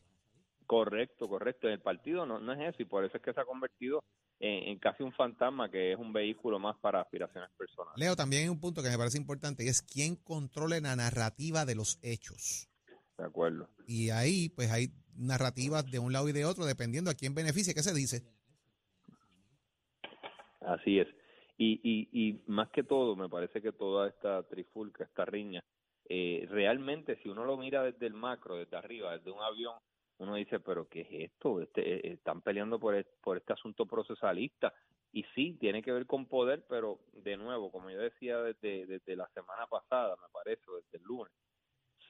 Correcto, 0.66 1.26
correcto. 1.26 1.68
En 1.68 1.72
el 1.72 1.80
partido 1.80 2.26
no, 2.26 2.38
no 2.38 2.52
es 2.52 2.74
eso 2.74 2.82
y 2.82 2.84
por 2.84 3.02
eso 3.02 3.16
es 3.16 3.22
que 3.22 3.32
se 3.32 3.40
ha 3.40 3.46
convertido 3.46 4.04
en, 4.40 4.78
casi 4.78 5.02
un 5.02 5.14
fantasma 5.14 5.70
que 5.70 5.92
es 5.92 5.98
un 5.98 6.12
vehículo 6.12 6.58
más 6.58 6.76
para 6.76 7.00
aspiraciones 7.00 7.48
personales. 7.56 7.98
Leo, 7.98 8.14
también 8.14 8.42
hay 8.42 8.48
un 8.50 8.60
punto 8.60 8.82
que 8.82 8.90
me 8.90 8.98
parece 8.98 9.16
importante 9.16 9.64
y 9.64 9.68
es 9.68 9.80
quién 9.80 10.16
controle 10.16 10.82
la 10.82 10.94
narrativa 10.94 11.64
de 11.64 11.76
los 11.76 11.98
hechos. 12.02 12.68
De 13.16 13.24
acuerdo. 13.24 13.70
Y 13.86 14.10
ahí, 14.10 14.50
pues 14.50 14.70
hay 14.70 14.92
narrativas 15.18 15.90
de 15.90 15.98
un 15.98 16.12
lado 16.12 16.28
y 16.28 16.32
de 16.32 16.44
otro 16.44 16.64
dependiendo 16.64 17.10
a 17.10 17.14
quién 17.14 17.34
beneficia, 17.34 17.74
qué 17.74 17.82
se 17.82 17.94
dice. 17.94 18.22
Así 20.60 20.98
es. 20.98 21.08
Y, 21.56 21.80
y, 21.82 22.08
y 22.12 22.42
más 22.46 22.70
que 22.70 22.84
todo, 22.84 23.16
me 23.16 23.28
parece 23.28 23.60
que 23.60 23.72
toda 23.72 24.08
esta 24.08 24.42
trifulca, 24.44 25.04
esta 25.04 25.24
riña, 25.24 25.62
eh, 26.08 26.46
realmente 26.48 27.16
si 27.22 27.28
uno 27.28 27.44
lo 27.44 27.56
mira 27.56 27.82
desde 27.82 28.06
el 28.06 28.14
macro, 28.14 28.56
desde 28.56 28.76
arriba, 28.76 29.16
desde 29.16 29.30
un 29.30 29.42
avión, 29.42 29.74
uno 30.18 30.34
dice, 30.34 30.60
pero 30.60 30.88
¿qué 30.88 31.02
es 31.02 31.30
esto? 31.32 31.60
Este, 31.60 31.80
eh, 31.80 32.12
están 32.14 32.42
peleando 32.42 32.78
por, 32.78 33.04
por 33.22 33.36
este 33.36 33.52
asunto 33.52 33.86
procesalista. 33.86 34.72
Y 35.12 35.24
sí, 35.34 35.56
tiene 35.58 35.82
que 35.82 35.92
ver 35.92 36.06
con 36.06 36.26
poder, 36.26 36.66
pero 36.68 37.00
de 37.12 37.36
nuevo, 37.36 37.72
como 37.72 37.90
yo 37.90 37.98
decía 37.98 38.38
desde, 38.38 38.86
desde 38.86 39.16
la 39.16 39.28
semana 39.28 39.66
pasada, 39.66 40.16
me 40.16 40.28
parece, 40.30 40.62
desde 40.70 40.98
el 40.98 41.04
lunes, 41.04 41.32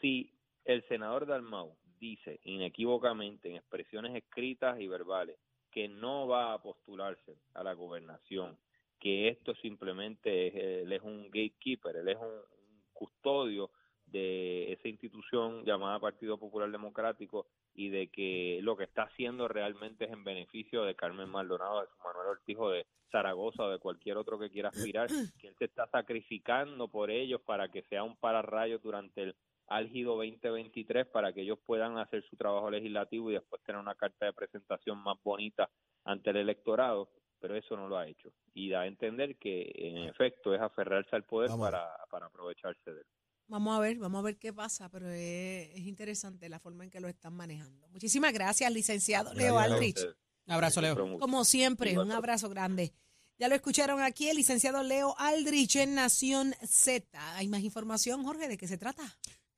si 0.01 0.33
el 0.65 0.87
senador 0.89 1.27
Dalmau 1.27 1.77
dice 1.99 2.41
inequívocamente 2.45 3.49
en 3.49 3.57
expresiones 3.57 4.15
escritas 4.15 4.81
y 4.81 4.89
verbales 4.89 5.39
que 5.71 5.89
no 5.89 6.27
va 6.27 6.53
a 6.53 6.63
postularse 6.63 7.37
a 7.55 7.63
la 7.63 7.75
gobernación, 7.75 8.59
que 8.99 9.29
esto 9.29 9.55
simplemente 9.57 10.83
es, 10.83 10.91
es 10.91 11.03
un 11.03 11.25
gatekeeper, 11.27 11.97
él 11.97 12.09
es 12.09 12.17
un, 12.17 12.59
custodio 12.99 13.71
de 14.07 14.73
esa 14.73 14.89
institución 14.89 15.65
llamada 15.65 16.01
Partido 16.01 16.37
Popular 16.37 16.71
Democrático 16.71 17.47
y 17.75 17.91
de 17.91 18.09
que 18.09 18.59
lo 18.63 18.77
que 18.77 18.85
está 18.85 19.03
haciendo 19.05 19.47
realmente 19.47 20.07
es 20.07 20.11
en 20.11 20.25
beneficio 20.25 20.83
de 20.83 20.97
Carmen 20.97 21.29
Maldonado, 21.29 21.83
de 21.83 21.87
Manuel 22.03 22.29
Ortijo, 22.31 22.71
de 22.71 22.87
Zaragoza 23.13 23.63
o 23.65 23.71
de 23.71 23.79
cualquier 23.79 24.17
otro 24.17 24.39
que 24.39 24.51
quiera 24.51 24.71
aspirar, 24.71 25.09
que 25.41 25.47
él 25.49 25.55
se 25.59 25.67
está 25.67 25.87
sacrificando 25.87 26.89
por 26.89 27.11
ellos 27.11 27.41
para 27.43 27.69
que 27.71 27.83
sea 27.83 28.03
un 28.03 28.17
pararrayo 28.17 28.81
durante 28.81 29.23
el 29.23 29.37
álgido 29.69 30.17
2023 30.17 31.07
para 31.07 31.33
que 31.33 31.43
ellos 31.43 31.59
puedan 31.65 31.99
hacer 31.99 32.25
su 32.29 32.37
trabajo 32.37 32.71
legislativo 32.71 33.31
y 33.31 33.35
después 33.35 33.63
tener 33.63 33.81
una 33.81 33.95
carta 33.95 34.27
de 34.27 34.33
presentación 34.33 35.03
más 35.03 35.17
bonita 35.23 35.71
ante 36.05 36.31
el 36.31 36.37
electorado, 36.37 37.11
pero 37.39 37.57
eso 37.57 37.77
no 37.77 37.89
lo 37.89 37.99
ha 37.99 38.07
hecho. 38.07 38.33
Y 38.55 38.71
da 38.71 38.83
a 38.83 38.87
entender 38.87 39.37
que 39.37 39.71
en 39.75 40.09
efecto 40.09 40.55
es 40.55 40.61
aferrarse 40.61 41.15
al 41.15 41.25
poder 41.25 41.51
para, 41.59 41.87
para 42.11 42.27
aprovecharse 42.27 42.93
de 42.93 43.01
él. 43.01 43.07
Vamos 43.47 43.77
a 43.77 43.81
ver, 43.81 43.97
vamos 43.97 44.19
a 44.19 44.23
ver 44.25 44.39
qué 44.39 44.53
pasa, 44.53 44.91
pero 44.91 45.09
es, 45.09 45.71
es 45.75 45.87
interesante 45.87 46.49
la 46.49 46.59
forma 46.59 46.85
en 46.85 46.91
que 46.91 47.01
lo 47.01 47.09
están 47.09 47.35
manejando. 47.35 47.89
Muchísimas 47.89 48.33
gracias, 48.33 48.71
licenciado 48.71 49.33
Leo 49.33 49.55
Gracias 49.55 49.73
Aldrich. 49.73 49.99
Un 50.47 50.53
abrazo, 50.53 50.81
Leo. 50.81 51.19
Como 51.19 51.45
siempre, 51.45 51.99
un 51.99 52.11
abrazo 52.11 52.49
grande. 52.49 52.93
Ya 53.39 53.49
lo 53.49 53.55
escucharon 53.55 54.01
aquí, 54.01 54.29
el 54.29 54.37
licenciado 54.37 54.83
Leo 54.83 55.15
Aldrich 55.17 55.77
en 55.77 55.95
Nación 55.95 56.55
Z. 56.67 57.07
¿Hay 57.37 57.47
más 57.49 57.61
información, 57.61 58.25
Jorge? 58.25 58.49
¿De 58.49 58.59
qué 58.59 58.67
se 58.67 58.79
trata? 58.79 59.05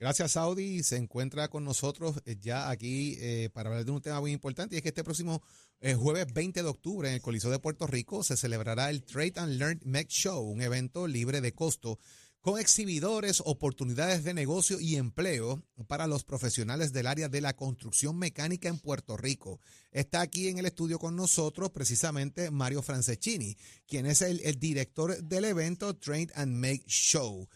Gracias, 0.00 0.32
Saudi. 0.32 0.82
Se 0.82 0.96
encuentra 0.96 1.48
con 1.48 1.62
nosotros 1.62 2.22
eh, 2.24 2.38
ya 2.40 2.70
aquí 2.70 3.18
eh, 3.20 3.50
para 3.52 3.68
hablar 3.68 3.84
de 3.84 3.90
un 3.90 4.00
tema 4.00 4.18
muy 4.18 4.32
importante 4.32 4.74
y 4.74 4.78
es 4.78 4.82
que 4.82 4.88
este 4.88 5.04
próximo 5.04 5.42
eh, 5.80 5.94
jueves 5.94 6.26
20 6.32 6.62
de 6.62 6.68
octubre 6.70 7.06
en 7.06 7.16
el 7.16 7.20
Coliseo 7.20 7.50
de 7.50 7.58
Puerto 7.58 7.86
Rico 7.86 8.24
se 8.24 8.38
celebrará 8.38 8.88
el 8.88 9.04
Trade 9.04 9.34
and 9.36 9.58
Learn 9.58 9.80
Make 9.84 10.08
Show, 10.08 10.42
un 10.42 10.62
evento 10.62 11.06
libre 11.06 11.42
de 11.42 11.52
costo 11.52 11.98
con 12.40 12.58
exhibidores, 12.58 13.42
oportunidades 13.44 14.24
de 14.24 14.32
negocio 14.32 14.80
y 14.80 14.96
empleo 14.96 15.62
para 15.86 16.06
los 16.06 16.24
profesionales 16.24 16.94
del 16.94 17.06
área 17.06 17.28
de 17.28 17.42
la 17.42 17.54
construcción 17.54 18.16
mecánica 18.16 18.70
en 18.70 18.78
Puerto 18.78 19.18
Rico. 19.18 19.60
Está 19.90 20.22
aquí 20.22 20.48
en 20.48 20.56
el 20.56 20.64
estudio 20.64 20.98
con 20.98 21.14
nosotros 21.14 21.68
precisamente 21.72 22.50
Mario 22.50 22.80
Franceschini, 22.80 23.58
quien 23.86 24.06
es 24.06 24.22
el 24.22 24.58
director 24.58 25.22
del 25.22 25.44
evento 25.44 25.94
Trade 25.94 26.28
and 26.36 26.54
Make 26.54 26.84
Show 26.86 27.46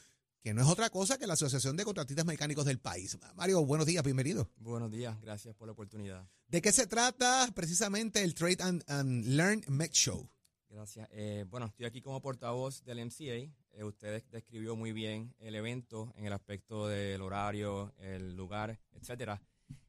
que 0.44 0.52
no 0.52 0.60
es 0.60 0.68
otra 0.68 0.90
cosa 0.90 1.16
que 1.16 1.26
la 1.26 1.32
Asociación 1.32 1.74
de 1.74 1.86
Contratistas 1.86 2.26
Mecánicos 2.26 2.66
del 2.66 2.78
país. 2.78 3.16
Mario, 3.34 3.64
buenos 3.64 3.86
días, 3.86 4.04
bienvenido. 4.04 4.50
Buenos 4.58 4.90
días, 4.90 5.18
gracias 5.22 5.54
por 5.54 5.66
la 5.66 5.72
oportunidad. 5.72 6.28
¿De 6.48 6.60
qué 6.60 6.70
se 6.70 6.86
trata 6.86 7.50
precisamente 7.54 8.22
el 8.22 8.34
Trade 8.34 8.58
and, 8.60 8.84
and 8.86 9.24
Learn 9.24 9.64
Make 9.68 9.94
Show? 9.94 10.28
Gracias. 10.68 11.08
Eh, 11.12 11.46
bueno, 11.48 11.64
estoy 11.64 11.86
aquí 11.86 12.02
como 12.02 12.20
portavoz 12.20 12.84
del 12.84 13.02
MCA. 13.06 13.50
Eh, 13.72 13.84
usted 13.84 14.22
describió 14.30 14.76
muy 14.76 14.92
bien 14.92 15.34
el 15.38 15.54
evento 15.54 16.12
en 16.14 16.26
el 16.26 16.34
aspecto 16.34 16.88
del 16.88 17.22
horario, 17.22 17.94
el 17.96 18.36
lugar, 18.36 18.78
etcétera. 18.92 19.40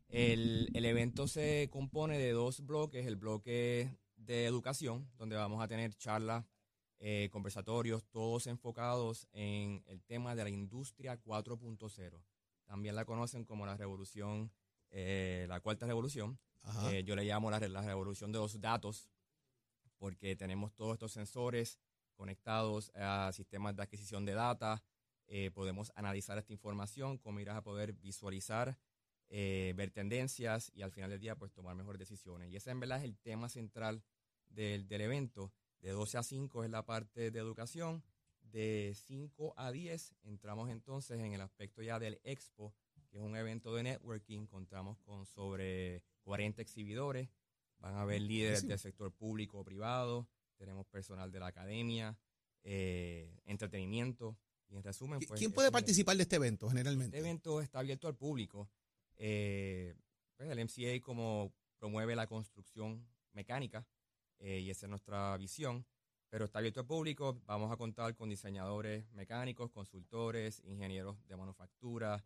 El, 0.07 0.69
el 0.73 0.85
evento 0.85 1.27
se 1.27 1.67
compone 1.69 2.17
de 2.17 2.31
dos 2.31 2.65
bloques. 2.65 3.05
El 3.05 3.17
bloque 3.17 3.89
de 4.15 4.45
educación, 4.45 5.05
donde 5.17 5.35
vamos 5.35 5.61
a 5.61 5.67
tener 5.67 5.93
charlas, 5.95 6.45
eh, 6.99 7.29
conversatorios, 7.31 8.03
todos 8.05 8.47
enfocados 8.47 9.27
en 9.33 9.83
el 9.87 10.01
tema 10.03 10.35
de 10.35 10.43
la 10.43 10.49
industria 10.49 11.19
4.0. 11.21 12.21
También 12.65 12.95
la 12.95 13.05
conocen 13.05 13.45
como 13.45 13.65
la 13.65 13.77
revolución, 13.77 14.51
eh, 14.91 15.45
la 15.49 15.59
cuarta 15.59 15.85
revolución. 15.85 16.39
Eh, 16.89 17.03
yo 17.05 17.15
le 17.15 17.23
llamo 17.25 17.51
la, 17.51 17.59
la 17.59 17.81
revolución 17.81 18.31
de 18.31 18.39
los 18.39 18.59
datos, 18.59 19.07
porque 19.99 20.35
tenemos 20.35 20.73
todos 20.73 20.93
estos 20.93 21.11
sensores 21.11 21.79
conectados 22.15 22.91
a 22.95 23.31
sistemas 23.33 23.75
de 23.75 23.83
adquisición 23.83 24.25
de 24.25 24.33
data. 24.33 24.81
eh, 25.27 25.49
podemos 25.51 25.91
analizar 25.95 26.37
esta 26.37 26.53
información 26.53 27.17
con 27.17 27.33
miras 27.35 27.55
a 27.57 27.63
poder 27.63 27.93
visualizar, 27.93 28.77
eh, 29.29 29.73
ver 29.75 29.89
tendencias 29.91 30.71
y 30.75 30.83
al 30.83 30.91
final 30.91 31.09
del 31.09 31.19
día 31.19 31.35
pues 31.35 31.51
tomar 31.51 31.75
mejores 31.75 31.97
decisiones. 31.99 32.51
Y 32.51 32.55
ese 32.55 32.69
en 32.71 32.79
verdad 32.79 32.99
es 32.99 33.05
el 33.05 33.17
tema 33.17 33.49
central 33.49 34.03
del, 34.49 34.87
del 34.87 35.01
evento. 35.01 35.51
De 35.85 35.91
12 35.91 36.17
a 36.17 36.23
5 36.23 36.63
es 36.63 36.71
la 36.71 36.83
parte 36.83 37.29
de 37.29 37.39
educación. 37.39 38.03
De 38.41 38.95
5 39.05 39.53
a 39.55 39.71
10 39.71 40.15
entramos 40.23 40.71
entonces 40.71 41.19
en 41.19 41.33
el 41.33 41.41
aspecto 41.41 41.83
ya 41.83 41.99
del 41.99 42.19
expo, 42.23 42.73
que 43.11 43.17
es 43.17 43.23
un 43.23 43.35
evento 43.35 43.75
de 43.75 43.83
networking. 43.83 44.47
Contamos 44.47 44.97
con 45.01 45.27
sobre 45.27 46.01
40 46.23 46.59
exhibidores. 46.63 47.29
Van 47.77 47.93
a 47.93 48.01
haber 48.01 48.19
líderes 48.21 48.61
Buenísimo. 48.61 48.69
del 48.69 48.79
sector 48.79 49.11
público 49.13 49.59
o 49.59 49.63
privado. 49.63 50.27
Tenemos 50.57 50.87
personal 50.87 51.31
de 51.31 51.39
la 51.39 51.47
academia, 51.47 52.17
eh, 52.63 53.39
entretenimiento. 53.45 54.35
Y 54.67 54.77
en 54.77 54.81
resumen, 54.81 55.19
¿Qui- 55.19 55.27
pues, 55.27 55.39
¿Quién 55.39 55.51
puede 55.51 55.71
participar 55.71 56.17
de 56.17 56.23
este 56.23 56.37
evento 56.37 56.67
generalmente? 56.67 57.15
este 57.15 57.27
evento 57.27 57.61
está 57.61 57.77
abierto 57.77 58.07
al 58.07 58.15
público. 58.15 58.71
Eh, 59.17 59.93
pues 60.35 60.49
el 60.49 60.57
MCA 60.57 60.99
como 60.99 61.53
promueve 61.77 62.15
la 62.15 62.25
construcción 62.25 63.07
mecánica 63.33 63.85
eh, 64.39 64.59
y 64.59 64.69
esa 64.69 64.85
es 64.85 64.89
nuestra 64.89 65.35
visión, 65.37 65.85
pero 66.29 66.45
está 66.45 66.59
abierto 66.59 66.81
al 66.81 66.85
público. 66.87 67.41
Vamos 67.45 67.71
a 67.71 67.77
contar 67.77 68.15
con 68.15 68.29
diseñadores 68.29 69.09
mecánicos, 69.11 69.71
consultores, 69.71 70.61
ingenieros 70.65 71.17
de 71.27 71.35
manufactura, 71.35 72.23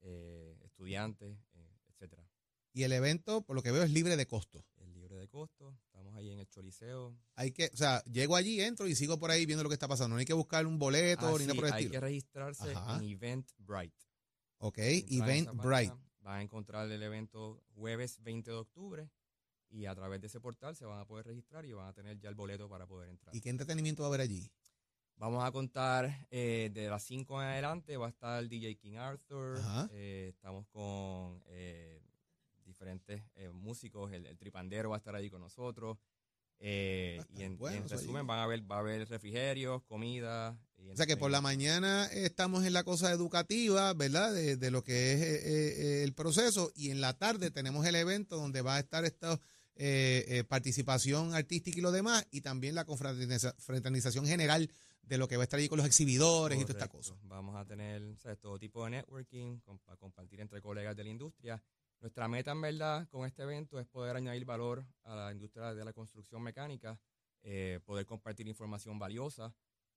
eh, 0.00 0.56
estudiantes, 0.64 1.36
eh, 1.54 1.70
etcétera. 1.88 2.24
Y 2.72 2.84
el 2.84 2.92
evento, 2.92 3.42
por 3.42 3.56
lo 3.56 3.62
que 3.62 3.72
veo, 3.72 3.82
es 3.82 3.90
libre 3.90 4.16
de 4.16 4.26
costo. 4.26 4.64
Es 4.76 4.86
libre 4.88 5.16
de 5.16 5.26
costo. 5.28 5.74
Estamos 5.86 6.14
ahí 6.14 6.30
en 6.30 6.38
el 6.38 6.48
Choliseo. 6.48 7.16
Hay 7.34 7.50
que, 7.50 7.70
o 7.72 7.76
sea, 7.76 8.04
llego 8.04 8.36
allí, 8.36 8.60
entro 8.60 8.86
y 8.86 8.94
sigo 8.94 9.18
por 9.18 9.30
ahí 9.30 9.46
viendo 9.46 9.64
lo 9.64 9.68
que 9.70 9.74
está 9.74 9.88
pasando. 9.88 10.14
No 10.14 10.20
hay 10.20 10.26
que 10.26 10.34
buscar 10.34 10.64
un 10.66 10.78
boleto 10.78 11.26
Ah, 11.26 11.32
ni 11.38 11.46
nada 11.46 11.52
sí, 11.54 11.56
por 11.58 11.66
el 11.66 11.72
hay 11.72 11.78
que 11.80 11.86
estilo. 11.86 12.00
registrarse 12.00 12.70
Ajá. 12.72 12.96
en 12.98 13.02
Eventbrite. 13.10 13.96
Ok, 14.58 14.78
Entrar 14.78 15.10
en 15.10 15.22
Event 15.22 15.48
esa 15.48 15.52
Bright. 15.62 15.90
página, 15.90 16.08
Van 16.20 16.36
a 16.38 16.42
encontrar 16.42 16.90
el 16.90 17.02
evento 17.02 17.62
jueves 17.74 18.22
20 18.22 18.50
de 18.50 18.56
octubre 18.56 19.10
y 19.70 19.86
a 19.86 19.94
través 19.94 20.20
de 20.20 20.26
ese 20.28 20.40
portal 20.40 20.74
se 20.76 20.84
van 20.84 20.98
a 21.00 21.04
poder 21.06 21.26
registrar 21.26 21.64
y 21.66 21.72
van 21.72 21.86
a 21.88 21.92
tener 21.92 22.18
ya 22.18 22.28
el 22.28 22.34
boleto 22.34 22.68
para 22.68 22.86
poder 22.86 23.08
entrar. 23.10 23.34
¿Y 23.34 23.40
qué 23.40 23.50
entretenimiento 23.50 24.02
va 24.02 24.06
a 24.06 24.10
haber 24.10 24.20
allí? 24.22 24.50
Vamos 25.16 25.42
a 25.44 25.50
contar 25.50 26.26
eh, 26.30 26.70
de 26.72 26.88
las 26.88 27.02
5 27.02 27.42
en 27.42 27.48
adelante, 27.48 27.96
va 27.96 28.06
a 28.06 28.10
estar 28.10 28.38
el 28.42 28.48
DJ 28.48 28.76
King 28.76 28.96
Arthur, 28.96 29.58
eh, 29.90 30.28
estamos 30.32 30.66
con 30.68 31.42
eh, 31.46 32.00
diferentes 32.64 33.22
eh, 33.34 33.48
músicos, 33.50 34.12
el, 34.12 34.26
el 34.26 34.38
tripandero 34.38 34.90
va 34.90 34.96
a 34.96 34.98
estar 34.98 35.14
ahí 35.16 35.28
con 35.28 35.40
nosotros. 35.40 35.98
eh, 36.60 37.16
Va 37.18 37.22
a 37.22 37.26
estar 37.26 37.40
y 37.40 37.44
en, 37.44 37.58
y 37.60 37.66
allí. 37.66 37.88
resumen 37.88 38.26
van 38.28 38.38
a 38.38 38.44
haber, 38.44 38.70
va 38.70 38.76
a 38.76 38.78
haber 38.80 39.08
refrigerios, 39.08 39.82
comida. 39.84 40.56
y 40.76 40.90
O 40.90 40.96
sea 40.96 41.06
que 41.06 41.16
por 41.16 41.30
la 41.32 41.40
mañana 41.40 42.06
estamos 42.12 42.64
en 42.64 42.72
la 42.72 42.84
cosa 42.84 43.10
educativa, 43.10 43.92
¿verdad? 43.94 44.32
De, 44.32 44.56
de 44.56 44.70
lo 44.70 44.82
que 44.84 45.12
es 45.14 45.20
eh, 45.20 45.40
eh, 45.46 46.02
el 46.04 46.14
proceso 46.14 46.70
y 46.76 46.90
en 46.90 47.00
la 47.00 47.18
tarde 47.18 47.50
tenemos 47.50 47.84
el 47.86 47.96
evento 47.96 48.36
donde 48.36 48.62
va 48.62 48.76
a 48.76 48.78
estar 48.80 49.04
esta 49.04 49.40
eh, 49.80 50.24
eh, 50.28 50.44
participación 50.44 51.34
artística 51.34 51.78
y 51.78 51.80
lo 51.80 51.92
demás 51.92 52.26
y 52.32 52.40
también 52.40 52.74
la 52.74 52.84
confraterniza- 52.84 53.54
fraternización 53.58 54.26
general 54.26 54.68
de 55.02 55.18
lo 55.18 55.28
que 55.28 55.36
va 55.36 55.44
a 55.44 55.44
estar 55.44 55.58
allí 55.58 55.68
con 55.68 55.78
los 55.78 55.86
exhibidores 55.86 56.58
y 56.58 56.62
toda 56.62 56.72
esta 56.72 56.88
Correcto. 56.88 57.14
cosa. 57.14 57.28
Vamos 57.28 57.56
a 57.56 57.64
tener 57.64 58.16
¿sabes? 58.18 58.38
todo 58.40 58.58
tipo 58.58 58.84
de 58.84 58.90
networking 58.90 59.60
com- 59.60 59.78
para 59.78 59.96
compartir 59.96 60.40
entre 60.40 60.60
colegas 60.60 60.94
de 60.96 61.04
la 61.04 61.10
industria. 61.10 61.62
Nuestra 62.00 62.28
meta, 62.28 62.52
en 62.52 62.60
verdad, 62.60 63.08
con 63.08 63.24
este 63.26 63.42
evento 63.42 63.78
es 63.80 63.86
poder 63.86 64.16
añadir 64.16 64.44
valor 64.44 64.84
a 65.04 65.14
la 65.16 65.32
industria 65.32 65.72
de 65.74 65.84
la 65.84 65.92
construcción 65.92 66.42
mecánica, 66.42 67.00
eh, 67.42 67.80
poder 67.84 68.04
compartir 68.04 68.46
información 68.48 68.98
valiosa 68.98 69.54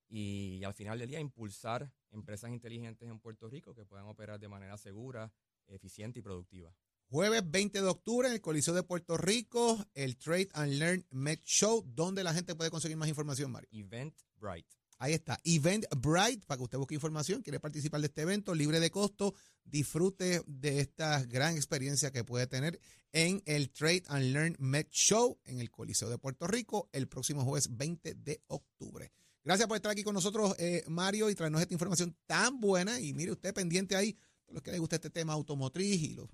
y, 0.08 0.64
al 0.64 0.74
final 0.74 1.00
del 1.00 1.10
día 1.10 1.20
impulsar 1.20 1.92
empresas 2.12 2.52
inteligentes 2.52 3.10
en 3.10 3.20
Puerto 3.20 3.50
Rico 3.50 3.74
que 3.74 3.86
puedan 3.86 4.06
operar 4.08 4.40
de 4.40 4.48
manera 4.48 4.78
segura, 4.78 5.32
eficiente 5.68 6.20
y 6.20 6.22
productiva. 6.22 6.74
Jueves 7.12 7.44
20 7.46 7.82
de 7.82 7.88
octubre 7.90 8.26
en 8.30 8.36
el 8.36 8.40
Coliseo 8.40 8.74
de 8.74 8.84
Puerto 8.84 9.18
Rico, 9.18 9.86
el 9.96 10.16
Trade 10.16 10.48
and 10.54 10.72
Learn 10.76 11.06
Met 11.12 11.44
Show, 11.44 11.84
donde 11.86 12.24
la 12.24 12.34
gente 12.34 12.56
puede 12.56 12.72
conseguir 12.72 12.96
más 12.96 13.10
información, 13.10 13.52
Mario. 13.52 13.68
Eventbrite. 13.74 14.70
Ahí 14.98 15.12
está, 15.12 15.38
Eventbrite, 15.44 16.46
para 16.48 16.56
que 16.58 16.64
usted 16.64 16.78
busque 16.78 16.96
información, 16.96 17.42
quiere 17.42 17.60
participar 17.60 18.00
de 18.00 18.08
este 18.08 18.22
evento 18.22 18.56
libre 18.56 18.80
de 18.80 18.90
costo, 18.92 19.36
disfrute 19.66 20.42
de 20.48 20.80
esta 20.80 21.22
gran 21.26 21.58
experiencia 21.58 22.14
que 22.14 22.24
puede 22.24 22.48
tener 22.48 22.80
en 23.12 23.44
el 23.46 23.72
Trade 23.72 24.04
and 24.08 24.32
Learn 24.32 24.56
Met 24.60 24.90
Show 24.90 25.38
en 25.44 25.60
el 25.60 25.70
Coliseo 25.70 26.10
de 26.10 26.18
Puerto 26.18 26.48
Rico 26.48 26.90
el 26.94 27.10
próximo 27.10 27.44
jueves 27.44 27.76
20 27.76 28.14
de 28.14 28.42
octubre. 28.48 29.12
Gracias 29.44 29.68
por 29.68 29.76
estar 29.76 29.92
aquí 29.92 30.04
con 30.04 30.14
nosotros, 30.14 30.56
eh, 30.60 30.86
Mario, 30.88 31.30
y 31.30 31.36
traernos 31.36 31.62
esta 31.62 31.74
información 31.74 32.16
tan 32.26 32.62
buena. 32.62 33.02
Y 33.02 33.12
mire 33.12 33.34
usted 33.34 33.54
pendiente 33.54 33.98
ahí, 33.98 34.18
los 34.48 34.64
que 34.64 34.72
les 34.72 34.80
gusta 34.80 34.96
este 34.96 35.10
tema 35.10 35.34
automotriz 35.34 36.02
y 36.04 36.14
los, 36.14 36.30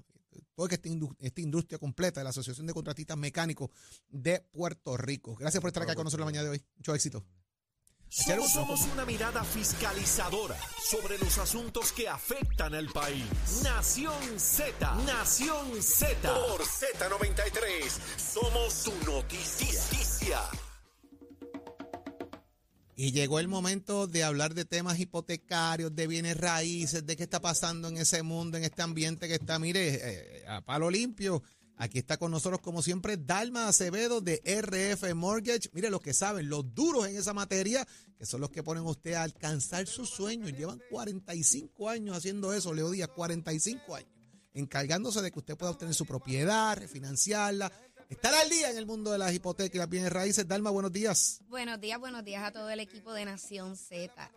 toda 0.58 0.74
esta, 0.74 0.90
esta 1.20 1.42
industria 1.42 1.78
completa 1.78 2.20
de 2.20 2.24
la 2.24 2.32
Asociación 2.32 2.66
de 2.66 2.74
Contratistas 2.74 3.16
Mecánicos 3.16 3.70
de 4.10 4.40
Puerto 4.52 4.98
Rico. 4.98 5.36
Gracias 5.36 5.62
por 5.62 5.70
estar 5.70 5.84
acá 5.84 5.94
con 5.94 6.04
nosotros 6.04 6.22
la 6.22 6.32
mañana 6.32 6.46
de 6.46 6.50
hoy. 6.50 6.66
Mucho 6.78 6.96
éxito. 6.96 7.24
Somos, 8.10 8.54
somos 8.54 8.82
una 8.94 9.06
mirada 9.06 9.44
fiscalizadora 9.44 10.56
sobre 10.90 11.20
los 11.20 11.38
asuntos 11.38 11.92
que 11.92 12.08
afectan 12.08 12.74
al 12.74 12.88
país. 12.88 13.26
Nación 13.64 14.40
Z, 14.40 14.96
Nación 15.06 15.84
Z. 15.84 16.34
Por 16.34 16.62
Z93, 16.62 17.90
somos 18.18 18.74
su 18.74 18.94
noticia. 19.06 20.42
Y 23.00 23.12
llegó 23.12 23.40
el 23.40 23.48
momento 23.48 24.08
de 24.08 24.24
hablar 24.24 24.56
de 24.56 24.66
temas 24.66 25.00
hipotecarios, 25.00 25.96
de 25.96 26.08
bienes 26.08 26.36
raíces, 26.36 27.06
de 27.06 27.16
qué 27.16 27.24
está 27.24 27.40
pasando 27.40 27.90
en 27.90 27.98
ese 27.98 28.24
mundo, 28.24 28.58
en 28.58 28.64
este 28.64 28.82
ambiente 28.82 29.28
que 29.28 29.36
está, 29.36 29.60
mire, 29.60 30.00
eh, 30.02 30.48
a 30.48 30.62
palo 30.62 30.90
limpio. 30.90 31.44
Aquí 31.76 32.00
está 32.00 32.18
con 32.18 32.32
nosotros, 32.32 32.60
como 32.60 32.82
siempre, 32.82 33.18
Dalma 33.18 33.68
Acevedo 33.68 34.20
de 34.20 34.42
RF 34.44 35.14
Mortgage. 35.14 35.70
Mire, 35.74 35.92
los 35.92 36.02
que 36.02 36.16
saben, 36.16 36.50
los 36.50 36.74
duros 36.74 37.08
en 37.08 37.16
esa 37.16 37.36
materia, 37.36 37.88
que 38.18 38.26
son 38.26 38.42
los 38.42 38.50
que 38.50 38.64
ponen 38.64 38.82
usted 38.82 39.14
a 39.14 39.22
alcanzar 39.22 39.86
sus 39.86 40.10
sueños. 40.10 40.52
Llevan 40.54 40.82
45 40.90 41.90
años 41.92 42.18
haciendo 42.18 42.52
eso, 42.52 42.74
Leo 42.74 42.90
Díaz, 42.90 43.10
45 43.10 43.94
años. 43.94 44.10
Encargándose 44.56 45.22
de 45.22 45.32
que 45.32 45.38
usted 45.38 45.56
pueda 45.56 45.72
obtener 45.72 45.94
su 45.94 46.08
propiedad, 46.08 46.76
refinanciarla, 46.76 47.72
estar 48.10 48.34
al 48.34 48.50
día 48.50 48.70
en 48.70 48.78
el 48.78 48.86
mundo 48.86 49.12
de 49.12 49.18
las 49.18 49.34
hipotecas 49.34 49.76
y 49.76 49.78
las 49.78 49.90
bienes 49.90 50.12
raíces. 50.12 50.48
Dalma, 50.48 50.70
buenos 50.70 50.92
días. 50.92 51.42
Buenos 51.48 51.80
días, 51.80 52.00
buenos 52.00 52.24
días 52.24 52.44
a 52.44 52.52
todo 52.52 52.70
el 52.70 52.80
equipo 52.80 53.14
de 53.14 53.26
Nación 53.26 53.76
Z. 53.76 54.32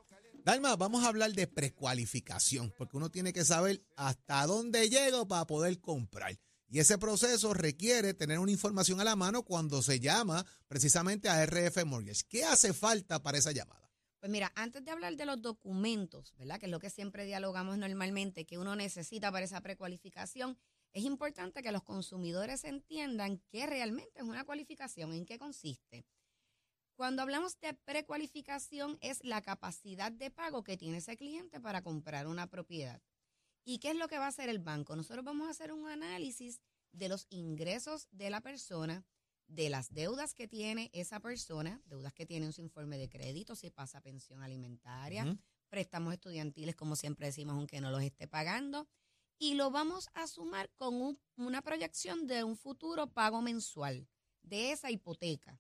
Dalma, 0.45 0.77
vamos 0.77 1.05
a 1.05 1.09
hablar 1.09 1.33
de 1.33 1.47
precualificación, 1.47 2.73
porque 2.77 2.97
uno 2.97 3.11
tiene 3.11 3.33
que 3.33 3.45
saber 3.45 3.85
hasta 3.97 4.47
dónde 4.47 4.89
llego 4.89 5.29
para 5.29 5.47
poder 5.47 5.81
comprar. 5.81 6.39
Y 6.69 6.79
ese 6.79 6.99
proceso 6.99 7.53
requiere 7.53 8.15
tener 8.15 8.39
una 8.39 8.53
información 8.53 9.01
a 9.01 9.05
la 9.05 9.17
mano 9.17 9.43
cuando 9.43 9.83
se 9.83 10.01
llama 10.01 10.47
precisamente 10.69 11.29
a 11.29 11.45
RF 11.45 11.85
Mortgage. 11.85 12.23
¿Qué 12.29 12.45
hace 12.45 12.73
falta 12.73 13.23
para 13.23 13.39
esa 13.39 13.53
llamada? 13.53 13.91
Pues 14.21 14.31
mira, 14.31 14.53
antes 14.55 14.85
de 14.85 14.91
hablar 14.91 15.17
de 15.17 15.27
los 15.27 15.41
documentos, 15.41 16.35
¿verdad? 16.37 16.61
Que 16.61 16.67
es 16.67 16.71
lo 16.71 16.79
que 16.79 16.91
siempre 16.91 17.25
dialogamos 17.25 17.79
normalmente, 17.79 18.45
que 18.45 18.59
uno 18.59 18.77
necesita 18.77 19.33
para 19.33 19.47
esa 19.47 19.63
precualificación, 19.63 20.59
es 20.93 21.05
importante 21.05 21.63
que 21.63 21.73
los 21.73 21.83
consumidores 21.83 22.65
entiendan 22.65 23.43
qué 23.49 23.67
realmente 23.67 24.21
es 24.21 24.25
una 24.25 24.45
cualificación, 24.45 25.13
en 25.13 25.25
qué 25.25 25.39
consiste. 25.39 26.05
Cuando 26.97 27.23
hablamos 27.23 27.59
de 27.61 27.73
precualificación 27.73 28.99
es 29.01 29.25
la 29.25 29.41
capacidad 29.41 30.13
de 30.13 30.31
pago 30.31 30.63
que 30.63 30.77
tiene 30.77 30.99
ese 30.99 31.17
cliente 31.17 31.61
para 31.61 31.83
comprar 31.83 32.27
una 32.27 32.47
propiedad. 32.49 33.01
¿Y 33.65 33.79
qué 33.79 33.91
es 33.91 33.97
lo 33.97 34.09
que 34.09 34.19
va 34.19 34.27
a 34.27 34.29
hacer 34.29 34.49
el 34.49 34.59
banco? 34.59 34.97
Nosotros 34.97 35.25
vamos 35.25 35.47
a 35.47 35.51
hacer 35.51 35.73
un 35.73 35.89
análisis 35.89 36.61
de 36.93 37.09
los 37.09 37.27
ingresos 37.31 38.09
de 38.11 38.31
la 38.31 38.41
persona, 38.41 39.05
de 39.47 39.71
las 39.71 39.93
deudas 39.93 40.35
que 40.35 40.49
tiene 40.49 40.91
esa 40.93 41.21
persona, 41.21 41.81
deudas 41.87 42.13
que 42.13 42.27
tiene 42.27 42.47
en 42.47 42.53
su 42.53 42.61
informe 42.61 42.99
de 42.99 43.09
crédito, 43.09 43.57
si 43.57 43.71
pasa 43.71 44.01
pensión 44.01 44.43
alimentaria, 44.43 45.39
préstamos 45.69 46.13
estudiantiles, 46.13 46.77
como 46.77 46.97
siempre 46.97 47.27
decimos, 47.27 47.57
aunque 47.57 47.81
no 47.81 47.91
los 47.91 48.03
esté 48.03 48.29
pagando, 48.29 48.89
y 49.41 49.55
lo 49.55 49.71
vamos 49.73 50.09
a 50.15 50.27
sumar 50.29 50.71
con 50.77 50.95
un- 51.03 51.19
una 51.37 51.63
proyección 51.63 52.27
de 52.29 52.45
un 52.45 52.57
futuro 52.57 53.09
pago 53.09 53.41
mensual 53.43 54.07
de 54.43 54.71
esa 54.71 54.91
hipoteca. 54.91 55.59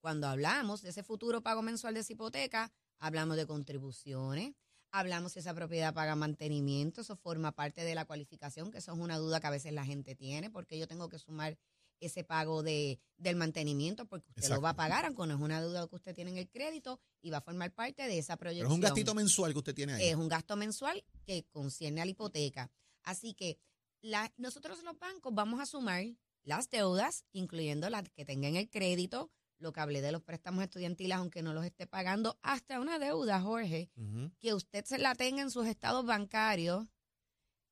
Cuando 0.00 0.28
hablamos 0.28 0.82
de 0.82 0.90
ese 0.90 1.02
futuro 1.02 1.42
pago 1.42 1.62
mensual 1.62 1.94
de 1.94 2.00
esa 2.00 2.12
hipoteca, 2.12 2.70
hablamos 2.98 3.36
de 3.36 3.46
contribuciones, 3.46 4.54
hablamos 4.92 5.32
si 5.32 5.38
esa 5.38 5.54
propiedad 5.54 5.94
paga 5.94 6.14
mantenimiento, 6.14 7.00
eso 7.00 7.16
forma 7.16 7.52
parte 7.52 7.84
de 7.84 7.94
la 7.94 8.04
cualificación, 8.04 8.70
que 8.70 8.78
eso 8.78 8.92
es 8.92 8.98
una 8.98 9.16
duda 9.18 9.40
que 9.40 9.46
a 9.46 9.50
veces 9.50 9.72
la 9.72 9.84
gente 9.84 10.14
tiene, 10.14 10.50
porque 10.50 10.78
yo 10.78 10.86
tengo 10.86 11.08
que 11.08 11.18
sumar 11.18 11.56
ese 12.00 12.24
pago 12.24 12.62
de, 12.62 12.98
del 13.18 13.36
mantenimiento, 13.36 14.06
porque 14.06 14.26
usted 14.30 14.48
lo 14.48 14.60
va 14.62 14.70
a 14.70 14.76
pagar, 14.76 15.04
aunque 15.04 15.26
no 15.26 15.34
es 15.34 15.40
una 15.40 15.62
duda 15.62 15.86
que 15.86 15.96
usted 15.96 16.14
tiene 16.14 16.30
en 16.30 16.38
el 16.38 16.48
crédito, 16.48 16.98
y 17.22 17.28
va 17.30 17.38
a 17.38 17.42
formar 17.42 17.72
parte 17.72 18.02
de 18.06 18.18
esa 18.18 18.36
Pero 18.36 18.48
proyección. 18.50 18.66
es 18.72 18.74
un 18.74 18.80
gastito 18.80 19.14
mensual 19.14 19.52
que 19.52 19.58
usted 19.58 19.74
tiene 19.74 19.92
ahí. 19.94 20.08
Es 20.08 20.16
un 20.16 20.28
gasto 20.28 20.56
mensual 20.56 21.04
que 21.24 21.44
concierne 21.50 22.00
a 22.00 22.04
la 22.06 22.10
hipoteca. 22.10 22.70
Así 23.02 23.34
que 23.34 23.58
la- 24.02 24.32
nosotros 24.36 24.82
los 24.82 24.98
bancos 24.98 25.34
vamos 25.34 25.60
a 25.60 25.66
sumar 25.66 26.04
las 26.42 26.68
deudas, 26.70 27.24
incluyendo 27.32 27.90
las 27.90 28.08
que 28.10 28.24
tengan 28.24 28.56
el 28.56 28.68
crédito, 28.70 29.30
lo 29.58 29.72
que 29.72 29.80
hablé 29.80 30.00
de 30.00 30.10
los 30.12 30.22
préstamos 30.22 30.64
estudiantiles, 30.64 31.16
aunque 31.18 31.42
no 31.42 31.52
los 31.52 31.64
esté 31.66 31.86
pagando, 31.86 32.38
hasta 32.42 32.80
una 32.80 32.98
deuda, 32.98 33.40
Jorge, 33.42 33.90
que 34.38 34.54
usted 34.54 34.84
se 34.86 34.96
la 34.98 35.14
tenga 35.14 35.42
en 35.42 35.50
sus 35.50 35.66
estados 35.66 36.06
bancarios, 36.06 36.88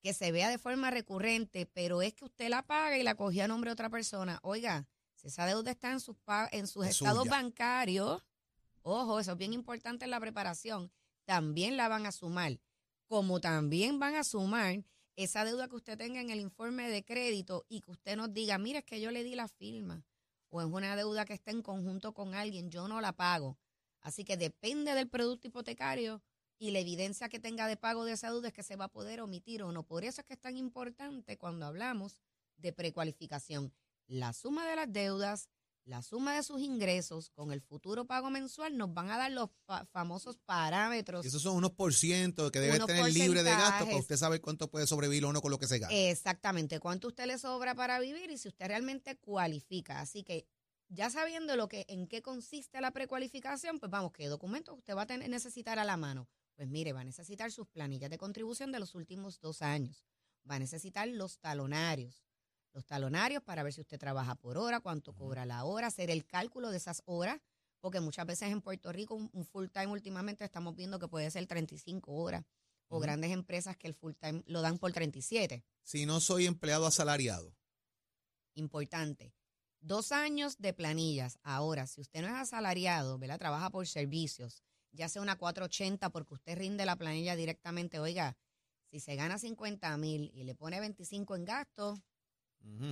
que 0.02 0.12
se 0.12 0.30
vea 0.30 0.50
de 0.50 0.58
forma 0.58 0.90
recurrente, 0.90 1.64
pero 1.66 2.02
es 2.02 2.12
que 2.14 2.26
usted 2.26 2.48
la 2.50 2.62
paga 2.62 2.98
y 2.98 3.02
la 3.02 3.14
cogió 3.14 3.44
a 3.44 3.48
nombre 3.48 3.68
de 3.70 3.72
otra 3.72 3.88
persona. 3.90 4.38
Oiga, 4.42 4.86
si 5.14 5.28
esa 5.28 5.46
deuda 5.46 5.70
está 5.70 5.90
en 5.90 6.00
sus, 6.00 6.16
en 6.52 6.66
sus 6.66 6.84
Es 6.86 6.90
estados 6.92 7.20
suya. 7.24 7.30
bancarios, 7.30 8.22
ojo, 8.82 9.18
eso 9.18 9.32
es 9.32 9.38
bien 9.38 9.54
importante 9.54 10.04
en 10.04 10.10
la 10.10 10.20
preparación, 10.20 10.92
también 11.24 11.76
la 11.78 11.88
van 11.88 12.04
a 12.06 12.12
sumar, 12.12 12.60
como 13.06 13.40
también 13.40 13.98
van 13.98 14.14
a 14.14 14.24
sumar 14.24 14.84
esa 15.18 15.44
deuda 15.44 15.66
que 15.66 15.74
usted 15.74 15.98
tenga 15.98 16.20
en 16.20 16.30
el 16.30 16.38
informe 16.38 16.88
de 16.88 17.04
crédito 17.04 17.66
y 17.68 17.80
que 17.80 17.90
usted 17.90 18.16
nos 18.16 18.32
diga, 18.32 18.56
mire, 18.56 18.78
es 18.78 18.84
que 18.84 19.00
yo 19.00 19.10
le 19.10 19.24
di 19.24 19.34
la 19.34 19.48
firma, 19.48 20.04
o 20.48 20.60
es 20.60 20.68
una 20.68 20.94
deuda 20.94 21.24
que 21.24 21.34
está 21.34 21.50
en 21.50 21.60
conjunto 21.60 22.14
con 22.14 22.36
alguien, 22.36 22.70
yo 22.70 22.86
no 22.86 23.00
la 23.00 23.12
pago. 23.12 23.58
Así 24.00 24.24
que 24.24 24.36
depende 24.36 24.94
del 24.94 25.08
producto 25.08 25.48
hipotecario 25.48 26.22
y 26.56 26.70
la 26.70 26.78
evidencia 26.78 27.28
que 27.28 27.40
tenga 27.40 27.66
de 27.66 27.76
pago 27.76 28.04
de 28.04 28.12
esa 28.12 28.30
deuda 28.30 28.46
es 28.46 28.54
que 28.54 28.62
se 28.62 28.76
va 28.76 28.84
a 28.84 28.92
poder 28.92 29.20
omitir 29.20 29.64
o 29.64 29.72
no. 29.72 29.82
Por 29.82 30.04
eso 30.04 30.20
es 30.20 30.26
que 30.26 30.34
es 30.34 30.40
tan 30.40 30.56
importante 30.56 31.36
cuando 31.36 31.66
hablamos 31.66 32.22
de 32.56 32.72
precualificación. 32.72 33.74
La 34.06 34.32
suma 34.32 34.68
de 34.68 34.76
las 34.76 34.92
deudas, 34.92 35.48
la 35.88 36.02
suma 36.02 36.34
de 36.34 36.42
sus 36.42 36.60
ingresos 36.60 37.30
con 37.30 37.50
el 37.50 37.62
futuro 37.62 38.04
pago 38.06 38.28
mensual 38.28 38.76
nos 38.76 38.92
van 38.92 39.10
a 39.10 39.16
dar 39.16 39.32
los 39.32 39.48
fa- 39.64 39.86
famosos 39.86 40.36
parámetros. 40.44 41.24
Esos 41.24 41.40
son 41.40 41.56
unos 41.56 41.70
por 41.72 41.94
ciento 41.94 42.50
que 42.52 42.60
debe 42.60 42.78
tener 42.80 43.10
libre 43.12 43.42
de 43.42 43.50
gasto 43.50 43.86
para 43.86 43.96
usted 43.96 44.16
saber 44.16 44.42
cuánto 44.42 44.70
puede 44.70 44.86
sobrevivir 44.86 45.24
o 45.24 45.32
no 45.32 45.40
con 45.40 45.50
lo 45.50 45.58
que 45.58 45.66
se 45.66 45.78
gasta. 45.78 45.94
Exactamente, 45.96 46.78
cuánto 46.78 47.08
usted 47.08 47.24
le 47.26 47.38
sobra 47.38 47.74
para 47.74 47.98
vivir 48.00 48.30
y 48.30 48.36
si 48.36 48.48
usted 48.48 48.66
realmente 48.66 49.16
cualifica. 49.16 50.00
Así 50.00 50.24
que 50.24 50.46
ya 50.88 51.08
sabiendo 51.08 51.56
lo 51.56 51.68
que 51.68 51.86
en 51.88 52.06
qué 52.06 52.20
consiste 52.20 52.80
la 52.82 52.90
precualificación, 52.90 53.78
pues 53.78 53.90
vamos, 53.90 54.12
qué 54.12 54.26
documentos 54.26 54.76
usted 54.76 54.94
va 54.94 55.02
a 55.02 55.06
tener, 55.06 55.30
necesitar 55.30 55.78
a 55.78 55.84
la 55.86 55.96
mano. 55.96 56.28
Pues 56.54 56.68
mire, 56.68 56.92
va 56.92 57.00
a 57.00 57.04
necesitar 57.04 57.50
sus 57.50 57.66
planillas 57.66 58.10
de 58.10 58.18
contribución 58.18 58.72
de 58.72 58.80
los 58.80 58.94
últimos 58.94 59.40
dos 59.40 59.62
años. 59.62 60.04
Va 60.50 60.56
a 60.56 60.58
necesitar 60.58 61.08
los 61.08 61.38
talonarios. 61.38 62.27
Los 62.72 62.84
talonarios 62.86 63.42
para 63.42 63.62
ver 63.62 63.72
si 63.72 63.80
usted 63.80 63.98
trabaja 63.98 64.34
por 64.34 64.58
hora, 64.58 64.80
cuánto 64.80 65.14
cobra 65.14 65.46
la 65.46 65.64
hora, 65.64 65.88
hacer 65.88 66.10
el 66.10 66.26
cálculo 66.26 66.70
de 66.70 66.76
esas 66.76 67.02
horas, 67.06 67.40
porque 67.80 68.00
muchas 68.00 68.26
veces 68.26 68.50
en 68.50 68.60
Puerto 68.60 68.92
Rico 68.92 69.14
un, 69.14 69.30
un 69.32 69.44
full 69.44 69.68
time 69.68 69.88
últimamente 69.88 70.44
estamos 70.44 70.74
viendo 70.76 70.98
que 70.98 71.08
puede 71.08 71.30
ser 71.30 71.46
35 71.46 72.12
horas 72.12 72.44
o 72.88 73.00
grandes 73.00 73.30
empresas 73.32 73.76
que 73.76 73.86
el 73.86 73.94
full 73.94 74.14
time 74.14 74.42
lo 74.46 74.62
dan 74.62 74.78
por 74.78 74.92
37 74.92 75.64
Si 75.82 76.06
no 76.06 76.20
soy 76.20 76.46
empleado 76.46 76.86
asalariado. 76.86 77.54
importante. 78.54 79.32
Dos 79.80 80.10
años 80.10 80.58
de 80.58 80.72
planillas. 80.72 81.38
Ahora, 81.44 81.86
si 81.86 82.00
usted 82.00 82.20
no 82.20 82.26
es 82.26 82.34
asalariado, 82.34 83.18
¿verdad? 83.18 83.38
Trabaja 83.38 83.70
por 83.70 83.86
servicios, 83.86 84.64
ya 84.90 85.08
sea 85.08 85.22
una 85.22 85.36
480 85.36 86.10
porque 86.10 86.34
usted 86.34 86.58
rinde 86.58 86.84
la 86.84 86.96
planilla 86.96 87.36
directamente. 87.36 88.00
Oiga, 88.00 88.36
si 88.90 88.98
se 88.98 89.14
gana 89.14 89.38
50 89.38 89.96
mil 89.98 90.30
y 90.34 90.42
le 90.44 90.56
pone 90.56 90.80
25 90.80 91.36
en 91.36 91.44
gastos, 91.44 92.00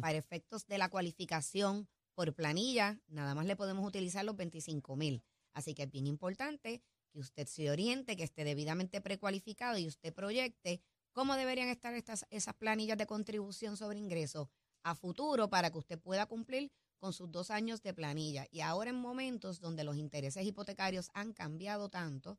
Para 0.01 0.19
efectos 0.19 0.67
de 0.67 0.79
la 0.79 0.89
cualificación 0.89 1.89
por 2.15 2.35
planilla, 2.35 2.99
nada 3.09 3.35
más 3.35 3.47
le 3.47 3.57
podemos 3.57 3.87
utilizar 3.87 4.25
los 4.25 4.37
25 4.37 4.97
mil. 4.97 5.23
Así 5.53 5.75
que 5.75 5.85
es 5.85 5.91
bien 5.91 6.07
importante 6.07 6.83
que 7.13 7.19
usted 7.19 7.47
se 7.47 7.71
oriente, 7.71 8.17
que 8.17 8.25
esté 8.25 8.45
debidamente 8.45 9.01
precualificado 9.01 9.79
y 9.79 9.87
usted 9.87 10.15
proyecte 10.15 10.81
cómo 11.13 11.35
deberían 11.35 11.69
estar 11.69 11.95
estas, 11.95 12.27
esas 12.31 12.55
planillas 12.55 12.99
de 12.99 13.07
contribución 13.07 13.77
sobre 13.77 13.99
ingresos 13.99 14.49
a 14.83 14.95
futuro 14.95 15.49
para 15.49 15.71
que 15.71 15.79
usted 15.79 15.99
pueda 15.99 16.27
cumplir 16.27 16.71
con 16.99 17.13
sus 17.13 17.31
dos 17.31 17.51
años 17.51 17.83
de 17.83 17.95
planilla. 17.95 18.47
Y 18.51 18.61
ahora 18.61 18.91
en 18.91 18.97
momentos 18.97 19.61
donde 19.61 19.85
los 19.85 19.97
intereses 19.97 20.45
hipotecarios 20.45 21.11
han 21.15 21.33
cambiado 21.33 21.89
tanto 21.89 22.39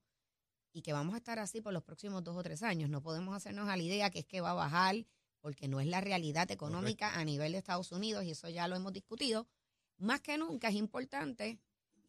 y 0.73 0.81
que 0.81 0.93
vamos 0.93 1.15
a 1.15 1.17
estar 1.17 1.39
así 1.39 1.61
por 1.61 1.73
los 1.73 1.83
próximos 1.83 2.23
dos 2.23 2.35
o 2.35 2.43
tres 2.43 2.63
años, 2.63 2.89
no 2.89 3.01
podemos 3.01 3.35
hacernos 3.35 3.67
a 3.69 3.77
la 3.77 3.83
idea 3.83 4.09
que 4.09 4.19
es 4.19 4.25
que 4.25 4.41
va 4.41 4.51
a 4.51 4.55
bajar 4.55 5.05
porque 5.47 5.69
no 5.69 5.79
es 5.79 5.87
la 5.87 6.01
realidad 6.01 6.51
económica 6.51 7.17
a 7.17 7.23
nivel 7.23 7.53
de 7.53 7.59
Estados 7.59 7.93
Unidos 7.93 8.25
y 8.25 8.31
eso 8.31 8.49
ya 8.49 8.67
lo 8.67 8.75
hemos 8.75 8.91
discutido. 8.91 9.47
Más 9.97 10.19
que 10.19 10.37
nunca 10.37 10.67
es 10.67 10.75
importante 10.75 11.57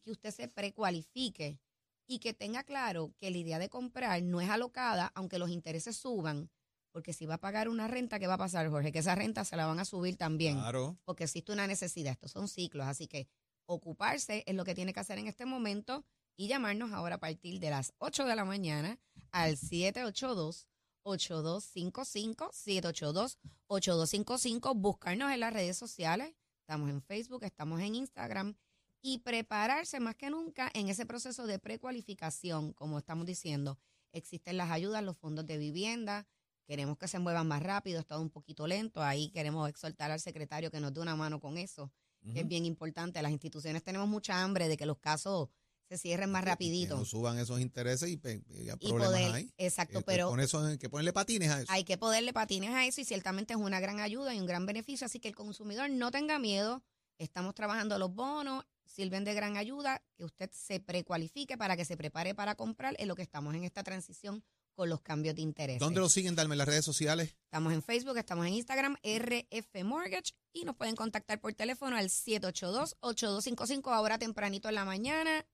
que 0.03 0.11
usted 0.11 0.31
se 0.31 0.49
precualifique 0.49 1.57
y 2.05 2.19
que 2.19 2.33
tenga 2.33 2.65
claro 2.65 3.13
que 3.17 3.31
la 3.31 3.37
idea 3.37 3.57
de 3.57 3.69
comprar 3.69 4.21
no 4.23 4.41
es 4.41 4.49
alocada, 4.49 5.09
aunque 5.15 5.39
los 5.39 5.51
intereses 5.51 5.95
suban, 5.95 6.49
porque 6.91 7.13
si 7.13 7.27
va 7.27 7.35
a 7.35 7.37
pagar 7.37 7.69
una 7.69 7.87
renta, 7.87 8.19
¿qué 8.19 8.27
va 8.27 8.33
a 8.33 8.37
pasar, 8.37 8.67
Jorge? 8.69 8.91
Que 8.91 8.99
esa 8.99 9.15
renta 9.15 9.45
se 9.45 9.55
la 9.55 9.65
van 9.67 9.79
a 9.79 9.85
subir 9.85 10.17
también, 10.17 10.57
Claro. 10.59 10.97
porque 11.05 11.23
existe 11.23 11.53
una 11.53 11.65
necesidad. 11.65 12.11
Estos 12.11 12.31
son 12.31 12.49
ciclos, 12.49 12.87
así 12.87 13.07
que 13.07 13.29
ocuparse 13.67 14.43
es 14.47 14.53
lo 14.55 14.65
que 14.65 14.75
tiene 14.75 14.91
que 14.91 14.99
hacer 14.99 15.17
en 15.17 15.27
este 15.27 15.45
momento 15.45 16.03
y 16.35 16.49
llamarnos 16.49 16.91
ahora 16.91 17.15
a 17.15 17.19
partir 17.21 17.61
de 17.61 17.69
las 17.69 17.93
8 17.99 18.25
de 18.25 18.35
la 18.35 18.43
mañana 18.43 18.99
al 19.31 19.55
782 19.55 20.67
782-8255, 21.03 23.37
782-8255, 23.67 24.75
buscarnos 24.75 25.31
en 25.31 25.39
las 25.39 25.53
redes 25.53 25.77
sociales, 25.77 26.33
estamos 26.61 26.89
en 26.89 27.01
Facebook, 27.01 27.43
estamos 27.43 27.81
en 27.81 27.95
Instagram. 27.95 28.55
Y 29.01 29.19
prepararse 29.19 30.01
más 30.01 30.15
que 30.15 30.29
nunca 30.29 30.69
en 30.73 30.89
ese 30.89 31.05
proceso 31.05 31.47
de 31.47 31.57
precualificación, 31.57 32.73
como 32.73 32.99
estamos 32.99 33.25
diciendo. 33.25 33.79
Existen 34.11 34.57
las 34.57 34.71
ayudas, 34.71 35.01
los 35.01 35.17
fondos 35.17 35.45
de 35.45 35.57
vivienda, 35.57 36.27
queremos 36.65 36.97
que 36.97 37.07
se 37.07 37.17
muevan 37.17 37.47
más 37.47 37.63
rápido, 37.63 37.99
está 37.99 38.19
un 38.19 38.29
poquito 38.29 38.67
lento, 38.67 39.01
ahí 39.01 39.29
queremos 39.29 39.69
exhortar 39.69 40.11
al 40.11 40.19
secretario 40.19 40.69
que 40.69 40.79
nos 40.79 40.93
dé 40.93 40.99
una 40.99 41.15
mano 41.15 41.39
con 41.39 41.57
eso, 41.57 41.91
que 42.33 42.41
es 42.41 42.47
bien 42.47 42.65
importante. 42.65 43.21
Las 43.21 43.31
instituciones 43.31 43.83
tenemos 43.83 44.07
mucha 44.07 44.43
hambre 44.43 44.67
de 44.67 44.75
que 44.75 44.85
los 44.85 44.99
casos 44.99 45.49
se 45.89 45.97
cierren 45.97 46.31
más 46.31 46.45
rapidito. 46.45 46.93
Que 46.95 46.99
no 46.99 47.05
suban 47.05 47.39
esos 47.39 47.59
intereses 47.59 48.09
y, 48.09 48.17
pe- 48.17 48.43
y 48.49 48.69
Y 48.69 48.75
problemas 48.77 49.07
poder- 49.07 49.31
ahí. 49.33 49.53
exacto, 49.57 49.99
Que- 49.99 50.05
que 50.05 50.05
pero- 50.05 50.29
pone 50.29 50.43
eso- 50.43 50.77
que 50.79 50.87
ponerle 50.89 51.13
patines 51.13 51.49
a 51.49 51.61
eso. 51.61 51.71
Hay 51.71 51.83
que 51.83 51.97
poderle 51.97 52.31
patines 52.31 52.69
a 52.71 52.85
eso 52.85 53.01
y 53.01 53.05
ciertamente 53.05 53.53
es 53.53 53.59
una 53.59 53.79
gran 53.79 53.99
ayuda 53.99 54.33
y 54.35 54.39
un 54.39 54.45
gran 54.45 54.65
beneficio. 54.67 55.05
Así 55.05 55.19
que 55.19 55.27
el 55.29 55.35
consumidor 55.35 55.89
no 55.89 56.11
tenga 56.11 56.37
miedo. 56.37 56.83
Estamos 57.17 57.55
trabajando 57.55 57.97
los 57.97 58.13
bonos, 58.13 58.63
sirven 58.85 59.23
de 59.23 59.33
gran 59.33 59.57
ayuda, 59.57 60.01
que 60.15 60.23
usted 60.25 60.49
se 60.53 60.79
precualifique 60.79 61.57
para 61.57 61.75
que 61.75 61.85
se 61.85 61.97
prepare 61.97 62.33
para 62.35 62.55
comprar 62.55 62.95
en 62.99 63.07
lo 63.07 63.15
que 63.15 63.23
estamos 63.23 63.53
en 63.55 63.63
esta 63.63 63.83
transición 63.83 64.43
con 64.75 64.87
los 64.89 65.01
cambios 65.01 65.35
de 65.35 65.41
interés. 65.41 65.79
¿Dónde 65.79 65.99
lo 65.99 66.07
siguen? 66.07 66.35
Darme 66.35 66.53
en 66.53 66.59
las 66.59 66.67
redes 66.67 66.85
sociales. 66.85 67.35
Estamos 67.45 67.73
en 67.73 67.83
Facebook, 67.83 68.17
estamos 68.17 68.45
en 68.47 68.53
Instagram, 68.53 68.95
RF 69.03 69.83
Mortgage, 69.83 70.31
y 70.53 70.63
nos 70.63 70.75
pueden 70.77 70.95
contactar 70.95 71.41
por 71.41 71.53
teléfono 71.53 71.97
al 71.97 72.09
782-8255, 72.09 73.91
ahora 73.93 74.17
tempranito 74.17 74.69
en 74.69 74.75
la 74.75 74.85
mañana, 74.85 75.45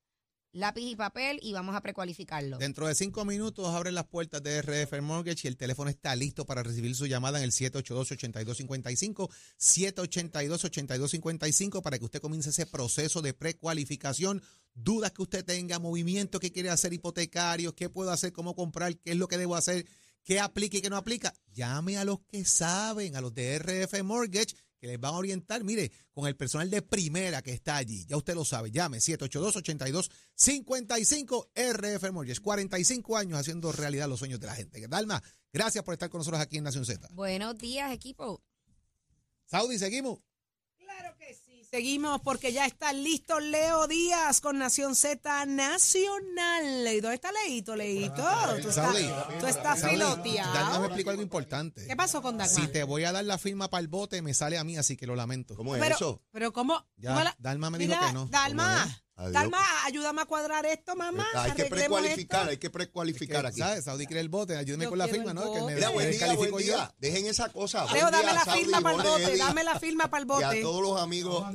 lápiz 0.55 0.89
y 0.89 0.95
papel, 0.95 1.39
y 1.41 1.53
vamos 1.53 1.75
a 1.75 1.81
precualificarlo. 1.81 2.57
Dentro 2.57 2.87
de 2.87 2.95
cinco 2.95 3.25
minutos 3.25 3.67
abren 3.67 3.93
las 3.93 4.07
puertas 4.07 4.41
de 4.41 4.61
RF 4.61 5.01
Mortgage 5.01 5.41
y 5.43 5.47
el 5.47 5.57
teléfono 5.57 5.89
está 5.89 6.15
listo 6.15 6.45
para 6.45 6.63
recibir 6.63 6.95
su 6.95 7.07
llamada 7.07 7.39
en 7.39 7.43
el 7.43 7.51
782-8255, 7.51 9.29
782-8255 9.59 11.81
para 11.81 11.99
que 11.99 12.05
usted 12.05 12.21
comience 12.21 12.51
ese 12.51 12.65
proceso 12.65 13.21
de 13.21 13.33
precualificación. 13.33 14.41
Dudas 14.73 15.11
que 15.11 15.23
usted 15.23 15.43
tenga, 15.43 15.77
movimientos 15.79 16.39
que 16.39 16.53
quiere 16.53 16.69
hacer 16.69 16.93
hipotecarios, 16.93 17.73
qué 17.73 17.89
puedo 17.89 18.11
hacer, 18.11 18.31
cómo 18.31 18.55
comprar, 18.55 18.97
qué 18.97 19.11
es 19.11 19.17
lo 19.17 19.27
que 19.27 19.37
debo 19.37 19.55
hacer, 19.55 19.85
qué 20.23 20.39
aplica 20.39 20.77
y 20.77 20.81
qué 20.81 20.89
no 20.89 20.95
aplica. 20.97 21.33
Llame 21.53 21.97
a 21.97 22.05
los 22.05 22.21
que 22.21 22.45
saben, 22.45 23.15
a 23.15 23.21
los 23.21 23.33
de 23.33 23.59
RF 23.59 24.03
Mortgage, 24.03 24.55
que 24.85 24.91
les 24.91 25.01
van 25.01 25.15
a 25.15 25.17
orientar, 25.17 25.63
mire, 25.63 25.91
con 26.13 26.27
el 26.27 26.35
personal 26.35 26.69
de 26.69 26.83
primera 26.83 27.41
que 27.41 27.51
está 27.51 27.77
allí. 27.77 28.05
Ya 28.05 28.17
usted 28.17 28.35
lo 28.35 28.45
sabe, 28.45 28.69
llame 28.69 28.99
782-8255 28.99 31.47
RF 31.55 32.11
Mortgage. 32.11 32.39
45 32.39 33.17
años 33.17 33.39
haciendo 33.39 33.71
realidad 33.71 34.07
los 34.07 34.19
sueños 34.19 34.39
de 34.39 34.45
la 34.45 34.53
gente. 34.53 34.87
Dalma, 34.87 35.23
gracias 35.51 35.83
por 35.83 35.95
estar 35.95 36.11
con 36.11 36.19
nosotros 36.19 36.39
aquí 36.39 36.57
en 36.57 36.65
Nación 36.65 36.85
Z. 36.85 37.07
Buenos 37.13 37.57
días, 37.57 37.91
equipo. 37.91 38.43
Saudi, 39.45 39.79
seguimos. 39.79 40.19
Claro 40.77 41.17
que 41.17 41.33
sí. 41.33 41.44
Seguimos 41.75 42.21
porque 42.21 42.53
ya 42.53 42.65
está 42.65 42.93
listo 42.93 43.37
Leo 43.41 43.85
Díaz 43.87 44.39
con 44.39 44.57
Nación 44.57 44.95
Z 44.95 45.45
Nacional. 45.45 46.87
¿Y 46.87 47.01
dónde 47.01 47.15
está 47.15 47.33
Leito, 47.33 47.75
Leito? 47.75 48.23
Tú 48.61 48.69
estás, 48.69 48.95
tú 49.41 49.45
estás 49.45 49.81
Dalma 49.81 50.79
me 50.79 50.85
explicó 50.85 51.09
algo 51.09 51.21
importante. 51.21 51.85
¿Qué 51.85 51.93
pasó 51.97 52.21
con 52.21 52.37
Dalma? 52.37 52.53
Si 52.53 52.69
te 52.69 52.85
voy 52.85 53.03
a 53.03 53.11
dar 53.11 53.25
la 53.25 53.37
firma 53.37 53.69
para 53.69 53.81
el 53.81 53.89
bote, 53.89 54.21
me 54.21 54.33
sale 54.33 54.57
a 54.57 54.63
mí, 54.63 54.77
así 54.77 54.95
que 54.95 55.05
lo 55.05 55.17
lamento. 55.17 55.57
¿Cómo 55.57 55.75
es 55.75 55.81
pero, 55.81 55.95
eso? 55.95 56.21
pero 56.31 56.53
¿cómo? 56.53 56.81
Ya, 56.95 57.09
¿Cómo 57.09 57.25
la- 57.25 57.35
Dalma 57.39 57.69
me 57.69 57.77
dijo 57.77 57.93
Mira, 57.93 58.07
que 58.07 58.13
no. 58.13 58.27
Dalma, 58.27 59.03
¿Cómo 59.15 59.27
es? 59.27 59.35
Adiós. 59.35 59.43
Dalma, 59.43 59.85
ayúdame 59.85 60.21
a 60.21 60.25
cuadrar 60.25 60.65
esto, 60.65 60.95
mamá. 60.95 61.25
hay 61.35 61.51
que 61.53 61.65
precualificar, 61.65 62.41
esto. 62.41 62.51
hay 62.51 62.57
que 62.57 62.69
precualificar 62.69 63.45
aquí. 63.45 63.59
¿Sabes? 63.59 63.85
Saudi 63.85 64.05
quiere 64.05 64.21
el 64.21 64.29
bote, 64.29 64.57
ayúdeme 64.57 64.85
Yo 64.85 64.89
con 64.89 64.99
la 64.99 65.07
firma, 65.07 65.33
¿no? 65.33 65.53
Que 65.53 65.61
me, 65.61 65.87
buen 65.89 66.11
día, 66.11 66.33
buen 66.33 66.57
día. 66.57 66.93
Dejen 66.99 67.25
esa 67.27 67.49
cosa. 67.49 67.85
Leo, 67.93 68.11
dame 68.11 68.23
día, 68.23 68.33
la 68.33 68.45
Saudi, 68.45 68.59
firma 68.59 68.81
para 68.81 68.95
el 68.95 69.03
bote, 69.03 69.37
dame 69.37 69.63
la 69.63 69.79
firma 69.79 70.09
para 70.09 70.23
el 70.23 70.29
Y 70.29 70.43
a 70.43 70.47
bote. 70.47 70.61
todos 70.61 70.81
los 70.81 71.01
amigos. 71.01 71.45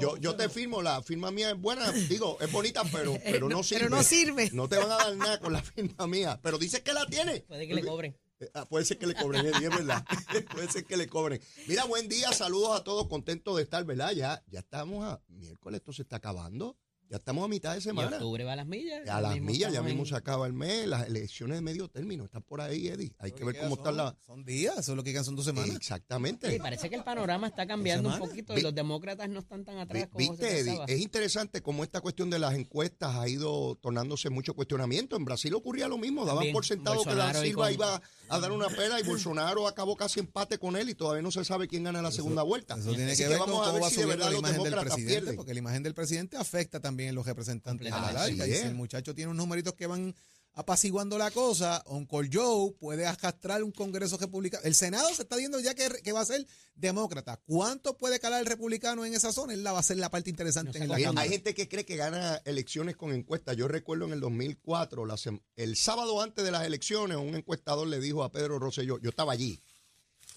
Yo, 0.00 0.16
yo 0.16 0.36
te 0.36 0.48
firmo, 0.48 0.82
la 0.82 1.02
firma 1.02 1.30
mía 1.30 1.50
es 1.50 1.60
buena, 1.60 1.90
digo, 1.92 2.38
es 2.40 2.50
bonita, 2.50 2.82
pero, 2.90 3.16
pero 3.24 3.48
no 3.48 3.56
no, 3.56 3.62
sirve. 3.62 3.84
pero 3.84 3.96
no 3.96 4.02
sirve. 4.02 4.50
No 4.52 4.68
te 4.68 4.76
van 4.76 4.90
a 4.90 4.96
dar 4.96 5.16
nada 5.16 5.40
con 5.40 5.52
la 5.52 5.62
firma 5.62 6.06
mía. 6.06 6.40
Pero 6.42 6.58
dices 6.58 6.80
que 6.80 6.92
la 6.92 7.06
tiene. 7.06 7.40
Puede 7.40 7.68
que 7.68 7.74
le 7.74 7.84
cobren. 7.84 8.16
Eh, 8.40 8.50
ah, 8.54 8.66
puede 8.66 8.84
ser 8.84 8.98
que 8.98 9.06
le 9.06 9.14
cobren, 9.14 9.46
es 9.46 9.60
verdad. 9.60 10.04
puede 10.52 10.70
ser 10.70 10.84
que 10.84 10.96
le 10.96 11.08
cobren. 11.08 11.40
Mira, 11.66 11.84
buen 11.84 12.08
día, 12.08 12.32
saludos 12.32 12.78
a 12.78 12.84
todos, 12.84 13.08
contentos 13.08 13.56
de 13.56 13.62
estar, 13.62 13.84
¿verdad? 13.84 14.12
Ya, 14.12 14.42
ya 14.48 14.60
estamos 14.60 15.04
a 15.04 15.20
miércoles, 15.28 15.78
esto 15.78 15.92
se 15.92 16.02
está 16.02 16.16
acabando. 16.16 16.76
Ya 17.10 17.16
estamos 17.16 17.42
a 17.42 17.48
mitad 17.48 17.72
de 17.72 17.78
Y 17.78 17.80
semana. 17.80 18.16
octubre 18.16 18.44
va 18.44 18.52
a 18.52 18.56
las 18.56 18.66
millas. 18.66 19.08
A 19.08 19.20
las 19.22 19.40
millas, 19.40 19.72
ya 19.72 19.80
mismo 19.82 20.00
en- 20.02 20.06
se 20.08 20.14
acaba 20.14 20.46
el 20.46 20.52
mes, 20.52 20.86
las 20.86 21.06
elecciones 21.06 21.56
de 21.56 21.62
medio 21.62 21.88
término 21.88 22.24
están 22.24 22.42
por 22.42 22.60
ahí, 22.60 22.88
Eddie. 22.88 23.14
Hay 23.18 23.32
que 23.32 23.44
ver 23.44 23.56
cómo 23.56 23.70
son, 23.76 23.78
están 23.78 23.96
las... 23.96 24.14
Son 24.26 24.44
días, 24.44 24.76
eso 24.78 24.92
es 24.92 24.96
lo 24.96 25.02
que 25.02 25.12
quedan, 25.12 25.24
son 25.24 25.34
dos 25.34 25.46
semanas. 25.46 25.74
Exactamente. 25.74 26.50
Sí, 26.52 26.58
parece 26.58 26.90
que 26.90 26.96
el 26.96 27.04
panorama 27.04 27.46
está 27.46 27.66
cambiando 27.66 28.10
un 28.10 28.18
poquito 28.18 28.58
y 28.58 28.60
los 28.60 28.74
demócratas 28.74 29.26
no 29.30 29.38
están 29.38 29.64
tan 29.64 29.78
atrás 29.78 30.08
como 30.08 30.18
Viste, 30.18 30.50
se 30.50 30.60
Eddie, 30.60 30.80
es 30.86 31.00
interesante 31.00 31.62
cómo 31.62 31.82
esta 31.82 32.02
cuestión 32.02 32.28
de 32.28 32.38
las 32.40 32.54
encuestas 32.54 33.16
ha 33.16 33.26
ido 33.26 33.76
tornándose 33.76 34.28
mucho 34.28 34.52
cuestionamiento. 34.54 35.16
En 35.16 35.24
Brasil 35.24 35.54
ocurría 35.54 35.88
lo 35.88 35.96
mismo, 35.96 36.22
daban 36.26 36.36
También, 36.40 36.52
por 36.52 36.66
sentado 36.66 37.02
que 37.04 37.14
la 37.14 37.30
y 37.30 37.48
Silva 37.48 37.64
con- 37.64 37.72
iba 37.74 38.02
a 38.28 38.38
dar 38.40 38.52
una 38.52 38.68
pela 38.68 39.00
y 39.00 39.02
Bolsonaro 39.02 39.66
acabó 39.68 39.96
casi 39.96 40.20
empate 40.20 40.58
con 40.58 40.76
él 40.76 40.88
y 40.90 40.94
todavía 40.94 41.22
no 41.22 41.30
se 41.30 41.44
sabe 41.44 41.68
quién 41.68 41.84
gana 41.84 42.02
la 42.02 42.10
segunda 42.10 42.42
vuelta. 42.42 42.74
Eso 42.76 42.94
tiene 42.94 43.12
Así 43.12 43.22
que 43.22 43.28
ver 43.28 43.38
con 43.38 43.48
vamos 43.50 43.62
a 43.62 43.70
cómo 43.70 43.74
ver 43.74 43.82
va 43.82 43.90
si 43.90 43.96
de 43.96 44.02
subiendo 44.02 44.24
verdad 44.24 44.32
la 44.32 44.38
imagen 44.38 44.62
del 44.62 44.80
presidente, 44.80 45.12
pierden. 45.12 45.36
porque 45.36 45.52
la 45.54 45.58
imagen 45.58 45.82
del 45.82 45.94
presidente 45.94 46.36
afecta 46.36 46.80
también 46.80 47.10
a 47.10 47.12
los 47.12 47.26
representantes 47.26 47.92
a 47.92 48.00
la 48.00 48.12
larga. 48.12 48.46
Y 48.46 48.52
si 48.54 48.66
el 48.66 48.74
muchacho 48.74 49.14
tiene 49.14 49.30
unos 49.30 49.44
numeritos 49.44 49.74
que 49.74 49.86
van 49.86 50.14
apaciguando 50.54 51.18
la 51.18 51.30
cosa, 51.30 51.82
Uncle 51.86 52.28
Joe 52.32 52.72
puede 52.80 53.06
arrastrar 53.06 53.62
un 53.62 53.70
Congreso 53.70 54.16
republicano. 54.16 54.64
El 54.64 54.74
Senado 54.74 55.08
se 55.14 55.22
está 55.22 55.36
viendo 55.36 55.60
ya 55.60 55.74
que, 55.74 55.88
que 56.02 56.12
va 56.12 56.20
a 56.20 56.24
ser 56.24 56.46
demócrata. 56.74 57.40
¿Cuánto 57.46 57.96
puede 57.96 58.18
calar 58.18 58.40
el 58.40 58.46
republicano 58.46 59.04
en 59.04 59.14
esa 59.14 59.32
zona? 59.32 59.54
Él 59.54 59.62
la 59.62 59.72
va 59.72 59.78
a 59.78 59.82
ser 59.82 59.98
la 59.98 60.10
parte 60.10 60.30
interesante 60.30 60.70
No 60.70 60.72
sé 60.72 60.84
en 60.84 60.88
la 60.88 61.00
Cámara. 61.00 61.22
hay 61.22 61.28
gente 61.28 61.54
que 61.54 61.68
cree 61.68 61.84
que 61.84 61.96
gana 61.96 62.40
elecciones 62.44 62.96
con 62.96 63.12
encuestas. 63.12 63.56
Yo 63.56 63.68
recuerdo 63.68 64.06
en 64.06 64.12
el 64.12 64.20
2004, 64.20 65.06
la 65.06 65.16
el 65.56 65.76
sábado 65.76 66.20
antes 66.22 66.44
de 66.44 66.50
las 66.50 66.64
elecciones, 66.66 67.16
un 67.16 67.34
encuestador 67.34 67.86
le 67.86 68.00
dijo 68.00 68.22
a 68.22 68.32
Pedro 68.32 68.58
Rosselló, 68.58 68.98
yo 69.00 69.10
estaba 69.10 69.32
allí, 69.32 69.60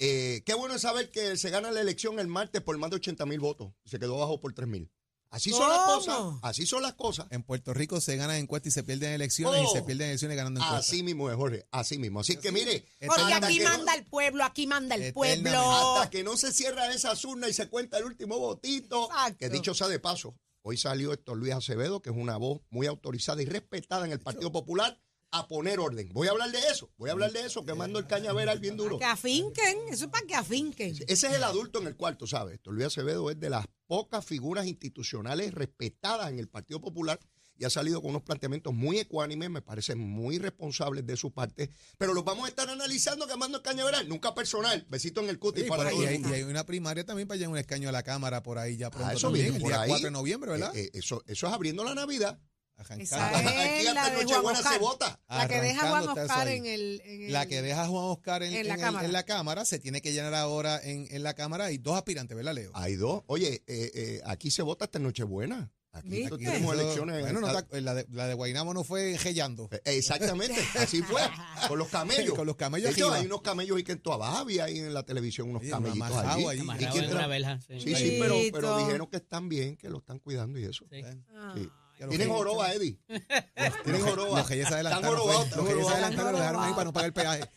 eh, 0.03 0.41
qué 0.45 0.55
bueno 0.55 0.73
es 0.73 0.81
saber 0.81 1.11
que 1.11 1.37
se 1.37 1.51
gana 1.51 1.69
la 1.69 1.79
elección 1.79 2.19
el 2.19 2.27
martes 2.27 2.61
por 2.61 2.75
más 2.79 2.89
de 2.89 2.95
80 2.95 3.23
mil 3.27 3.39
votos. 3.39 3.71
Se 3.85 3.99
quedó 3.99 4.17
bajo 4.17 4.39
por 4.39 4.51
3 4.51 4.67
mil. 4.67 4.89
Así 5.31 5.49
son 5.51 5.69
las 5.69 5.79
cosas. 5.79 6.17
Así 6.41 6.65
son 6.65 6.81
las 6.83 6.93
cosas. 6.93 7.25
En 7.31 7.41
Puerto 7.43 7.73
Rico 7.73 7.99
se 8.01 8.17
ganan 8.17 8.35
encuestas 8.35 8.67
y 8.67 8.71
se 8.71 8.83
pierden 8.83 9.13
elecciones 9.13 9.61
y 9.61 9.65
Oh. 9.65 9.71
se 9.73 9.81
pierden 9.81 10.09
elecciones 10.09 10.35
ganando 10.37 10.59
encuestas. 10.59 10.87
Así 10.87 11.03
mismo 11.03 11.29
es, 11.29 11.35
Jorge. 11.37 11.65
Así 11.71 11.97
mismo. 11.97 12.19
Así 12.19 12.35
que 12.35 12.51
mire, 12.51 12.85
Porque 13.07 13.33
aquí 13.33 13.57
que 13.57 13.63
no- 13.63 13.69
manda 13.69 13.95
el 13.95 14.05
pueblo, 14.05 14.43
aquí 14.43 14.67
manda 14.67 14.95
el 14.95 15.13
pueblo. 15.13 15.71
hasta 15.95 16.09
que 16.09 16.23
no 16.23 16.35
se 16.37 16.51
cierra 16.51 16.93
esa 16.93 17.13
urna 17.27 17.47
y 17.47 17.53
se 17.53 17.69
cuenta 17.69 17.97
el 17.97 18.03
último 18.03 18.37
votito, 18.39 19.05
Exacto. 19.09 19.37
que 19.39 19.49
dicho 19.49 19.73
sea 19.73 19.87
de 19.87 19.99
paso, 19.99 20.35
hoy 20.63 20.75
salió 20.77 21.13
Héctor 21.13 21.37
Luis 21.37 21.53
Acevedo, 21.53 22.01
que 22.01 22.09
es 22.09 22.15
una 22.15 22.35
voz 22.37 22.59
muy 22.69 22.87
autorizada 22.87 23.41
y 23.41 23.45
respetada 23.45 24.05
en 24.05 24.11
el 24.11 24.19
Partido 24.19 24.51
Popular, 24.51 24.99
a 25.33 25.47
poner 25.47 25.79
orden. 25.79 26.09
Voy 26.11 26.27
a 26.27 26.31
hablar 26.31 26.51
de 26.51 26.59
eso, 26.69 26.91
voy 26.97 27.09
a 27.09 27.13
hablar 27.13 27.31
de 27.31 27.45
eso, 27.45 27.63
quemando 27.63 27.99
el 27.99 28.05
cañaveral 28.05 28.59
bien 28.59 28.75
duro. 28.75 28.99
Que 28.99 29.05
afinquen, 29.05 29.77
eso 29.89 30.03
es 30.05 30.11
para 30.11 30.27
que 30.27 30.35
afinquen. 30.35 30.93
Ese 31.07 31.27
es 31.27 31.33
el 31.33 31.43
adulto 31.45 31.79
en 31.79 31.87
el 31.87 31.95
cuarto, 31.95 32.27
¿sabes? 32.27 32.55
Héctor 32.55 32.73
Luis 32.73 32.87
Acevedo 32.87 33.29
es 33.31 33.39
de 33.39 33.49
las 33.49 33.65
pocas 33.91 34.23
figuras 34.23 34.67
institucionales 34.67 35.53
respetadas 35.53 36.29
en 36.31 36.39
el 36.39 36.47
Partido 36.47 36.79
Popular 36.79 37.19
y 37.57 37.65
ha 37.65 37.69
salido 37.69 37.99
con 38.01 38.11
unos 38.11 38.21
planteamientos 38.23 38.73
muy 38.73 38.99
ecuánimes, 38.99 39.49
me 39.49 39.61
parecen 39.61 39.99
muy 39.99 40.37
responsables 40.39 41.05
de 41.05 41.17
su 41.17 41.33
parte, 41.33 41.71
pero 41.97 42.13
los 42.13 42.23
vamos 42.23 42.45
a 42.45 42.47
estar 42.47 42.69
analizando 42.69 43.27
quemando 43.27 43.57
el 43.57 43.63
cañaveral, 43.63 44.07
nunca 44.07 44.33
personal. 44.33 44.85
Besito 44.89 45.19
en 45.19 45.27
el 45.29 45.39
cutis 45.39 45.63
Sí, 45.65 45.69
para 45.69 45.83
por 45.83 45.87
ahí 45.87 45.93
todo 45.95 46.03
el 46.03 46.09
hay- 46.09 46.19
mundo. 46.19 46.29
y 46.29 46.37
hay 46.39 46.43
una 46.43 46.65
primaria 46.65 47.05
también 47.05 47.27
para 47.27 47.35
llegar 47.37 47.51
un 47.51 47.57
escaño 47.57 47.89
a 47.89 47.91
la 47.91 48.03
Cámara 48.03 48.41
por 48.41 48.59
ahí 48.59 48.77
ya 48.77 48.89
pronto 48.89 49.09
Ah, 49.09 49.13
eso 49.13 49.27
también, 49.27 49.47
viene 49.51 49.57
el 49.57 49.63
día 49.63 49.81
ahí. 49.81 49.89
4 49.89 50.05
de 50.05 50.11
noviembre, 50.11 50.51
¿verdad? 50.51 50.73
Eh, 50.73 50.83
eh, 50.85 50.91
eso, 50.93 51.21
eso 51.27 51.47
es 51.47 51.53
abriendo 51.53 51.83
la 51.83 51.93
Navidad. 51.93 52.39
Arrancando. 52.81 53.03
Esa 53.03 53.29
Aquí 53.37 53.47
es 53.47 53.83
la 53.85 53.91
hasta 54.01 54.03
de 54.03 54.15
Juan 54.15 54.27
Nochebuena 54.27 54.61
se 54.63 54.77
vota. 54.79 55.19
La 55.29 55.47
que 55.47 55.61
deja 55.61 55.79
Juan 55.81 55.93
Arrancando 56.03 56.11
está 56.21 56.23
eso 56.25 56.33
Oscar 56.33 56.47
ahí. 56.47 56.57
en 56.57 56.65
el, 56.65 57.01
en 57.05 57.23
el- 57.23 57.33
La 57.33 57.45
que 57.45 57.61
deja 57.61 57.87
Juan 57.87 58.03
Oscar 58.05 58.43
en, 58.43 58.53
en 58.53 58.67
la 58.67 58.73
en 58.73 58.79
el- 58.79 58.85
Cámara. 58.85 59.05
en 59.05 59.13
la 59.13 59.23
Cámara 59.23 59.65
se 59.65 59.79
tiene 59.79 60.01
que 60.01 60.11
llenar 60.13 60.33
ahora 60.35 60.79
en, 60.83 61.07
en 61.09 61.23
la 61.23 61.33
Cámara. 61.33 61.65
Hay 61.65 61.77
dos 61.77 61.95
aspirantes, 61.95 62.35
¿verdad, 62.35 62.53
Leo? 62.53 62.71
Hay 62.73 62.95
dos. 62.95 63.23
Oye, 63.27 63.63
eh, 63.67 63.91
eh, 63.93 64.21
aquí 64.25 64.51
se 64.51 64.61
vota 64.61 64.85
hasta 64.85 64.99
Nochebuena. 64.99 65.71
Aquí 65.93 66.07
¿Viste? 66.07 66.37
tenemos 66.37 66.73
Eso- 66.73 66.81
elecciones. 66.83 67.19
Bueno, 67.19 67.41
no 67.41 67.47
ah, 67.47 67.61
te- 67.63 67.81
la, 67.81 67.93
de, 67.93 68.05
la 68.11 68.25
de 68.25 68.33
Guaynabo 68.33 68.73
no 68.73 68.85
fue 68.85 69.17
gellando. 69.17 69.67
eh, 69.73 69.81
Exactamente, 69.83 70.55
así 70.79 71.01
fue, 71.01 71.19
con 71.67 71.77
los 71.77 71.89
camellos. 71.89 72.33
Con 72.33 72.47
los 72.47 72.55
camellos 72.55 72.91
De 72.91 72.93
hecho, 72.93 73.07
arriba. 73.07 73.19
hay 73.19 73.25
unos 73.25 73.41
camellos 73.41 73.77
y 73.77 73.83
que 73.83 73.91
en 73.91 73.99
Tuabá 73.99 74.39
había 74.39 74.63
ahí 74.63 74.79
en 74.79 74.93
la 74.93 75.03
televisión 75.03 75.49
unos 75.49 75.63
Oye, 75.63 75.69
camellitos 75.71 76.07
amarrado 76.09 76.31
allí. 76.31 76.45
allí. 76.47 76.57
¿Y 76.59 76.61
Amarrado 76.61 76.91
quién 76.93 77.03
en 77.03 77.11
tra- 77.11 77.15
una 77.15 77.27
verja. 77.27 77.59
sí. 77.67 77.81
Sí, 77.81 77.95
sí, 77.95 78.17
pero, 78.21 78.35
pero 78.53 78.67
Bendito. 78.69 78.77
dijeron 78.85 79.07
que 79.07 79.17
están 79.17 79.49
bien, 79.49 79.75
que 79.75 79.89
lo 79.89 79.97
están 79.97 80.19
cuidando 80.19 80.59
y 80.59 80.63
eso. 80.63 80.85
Sí. 80.89 81.01
Los 81.01 81.67
Tienen 82.09 82.29
joroba, 82.29 82.73
Eddie. 82.73 82.97
Tienen 83.07 84.01
Los, 84.01 84.09
joroba. 84.09 84.39
los 84.39 84.49
reyes 84.49 84.67
se 84.67 84.73
Están 84.73 84.73
adelantaron. 84.73 85.17
jorobados, 85.19 85.49
Los 85.49 85.57
reyes 85.57 85.67
se 85.67 85.73
jorobados. 85.73 85.91
adelantaron 85.93 86.31
lo 86.33 86.37
dejaron 86.39 86.63
ahí 86.63 86.71
para 86.71 86.83
no 86.85 86.93
pagar 86.93 87.07
el 87.07 87.13
peaje. 87.13 87.49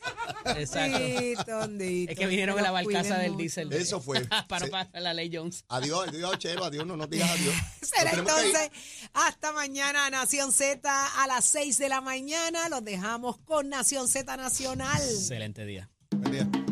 Exacto. 0.57 1.63
Es 1.81 2.17
que 2.19 2.27
vinieron 2.27 2.57
en 2.59 2.65
la 2.65 2.71
barcaza 2.71 3.19
del 3.19 3.37
diésel. 3.37 3.73
Eso 3.73 4.01
fue. 4.01 4.21
para 4.49 4.67
no 4.67 4.71
pasar 4.71 5.03
la 5.03 5.15
ley 5.15 5.31
Jones. 5.33 5.65
Adiós, 5.69 6.09
adiós, 6.09 6.39
Chelo, 6.39 6.65
adiós, 6.65 6.87
no 6.87 6.97
nos 6.97 7.09
digas 7.09 7.31
adiós. 7.31 7.55
Será 7.83 8.11
que 8.11 8.19
entonces 8.19 8.71
hasta 9.13 9.53
mañana 9.53 10.09
Nación 10.11 10.53
Z 10.53 10.81
a 11.23 11.27
las 11.27 11.45
6 11.47 11.79
de 11.79 11.89
la 11.89 12.01
mañana. 12.01 12.69
Los 12.69 12.85
dejamos 12.85 13.39
con 13.39 13.69
Nación 13.69 14.09
Z 14.09 14.37
Nacional. 14.37 15.01
Excelente 15.03 15.65
día. 15.65 15.91
Buen 16.11 16.33
día. 16.33 16.64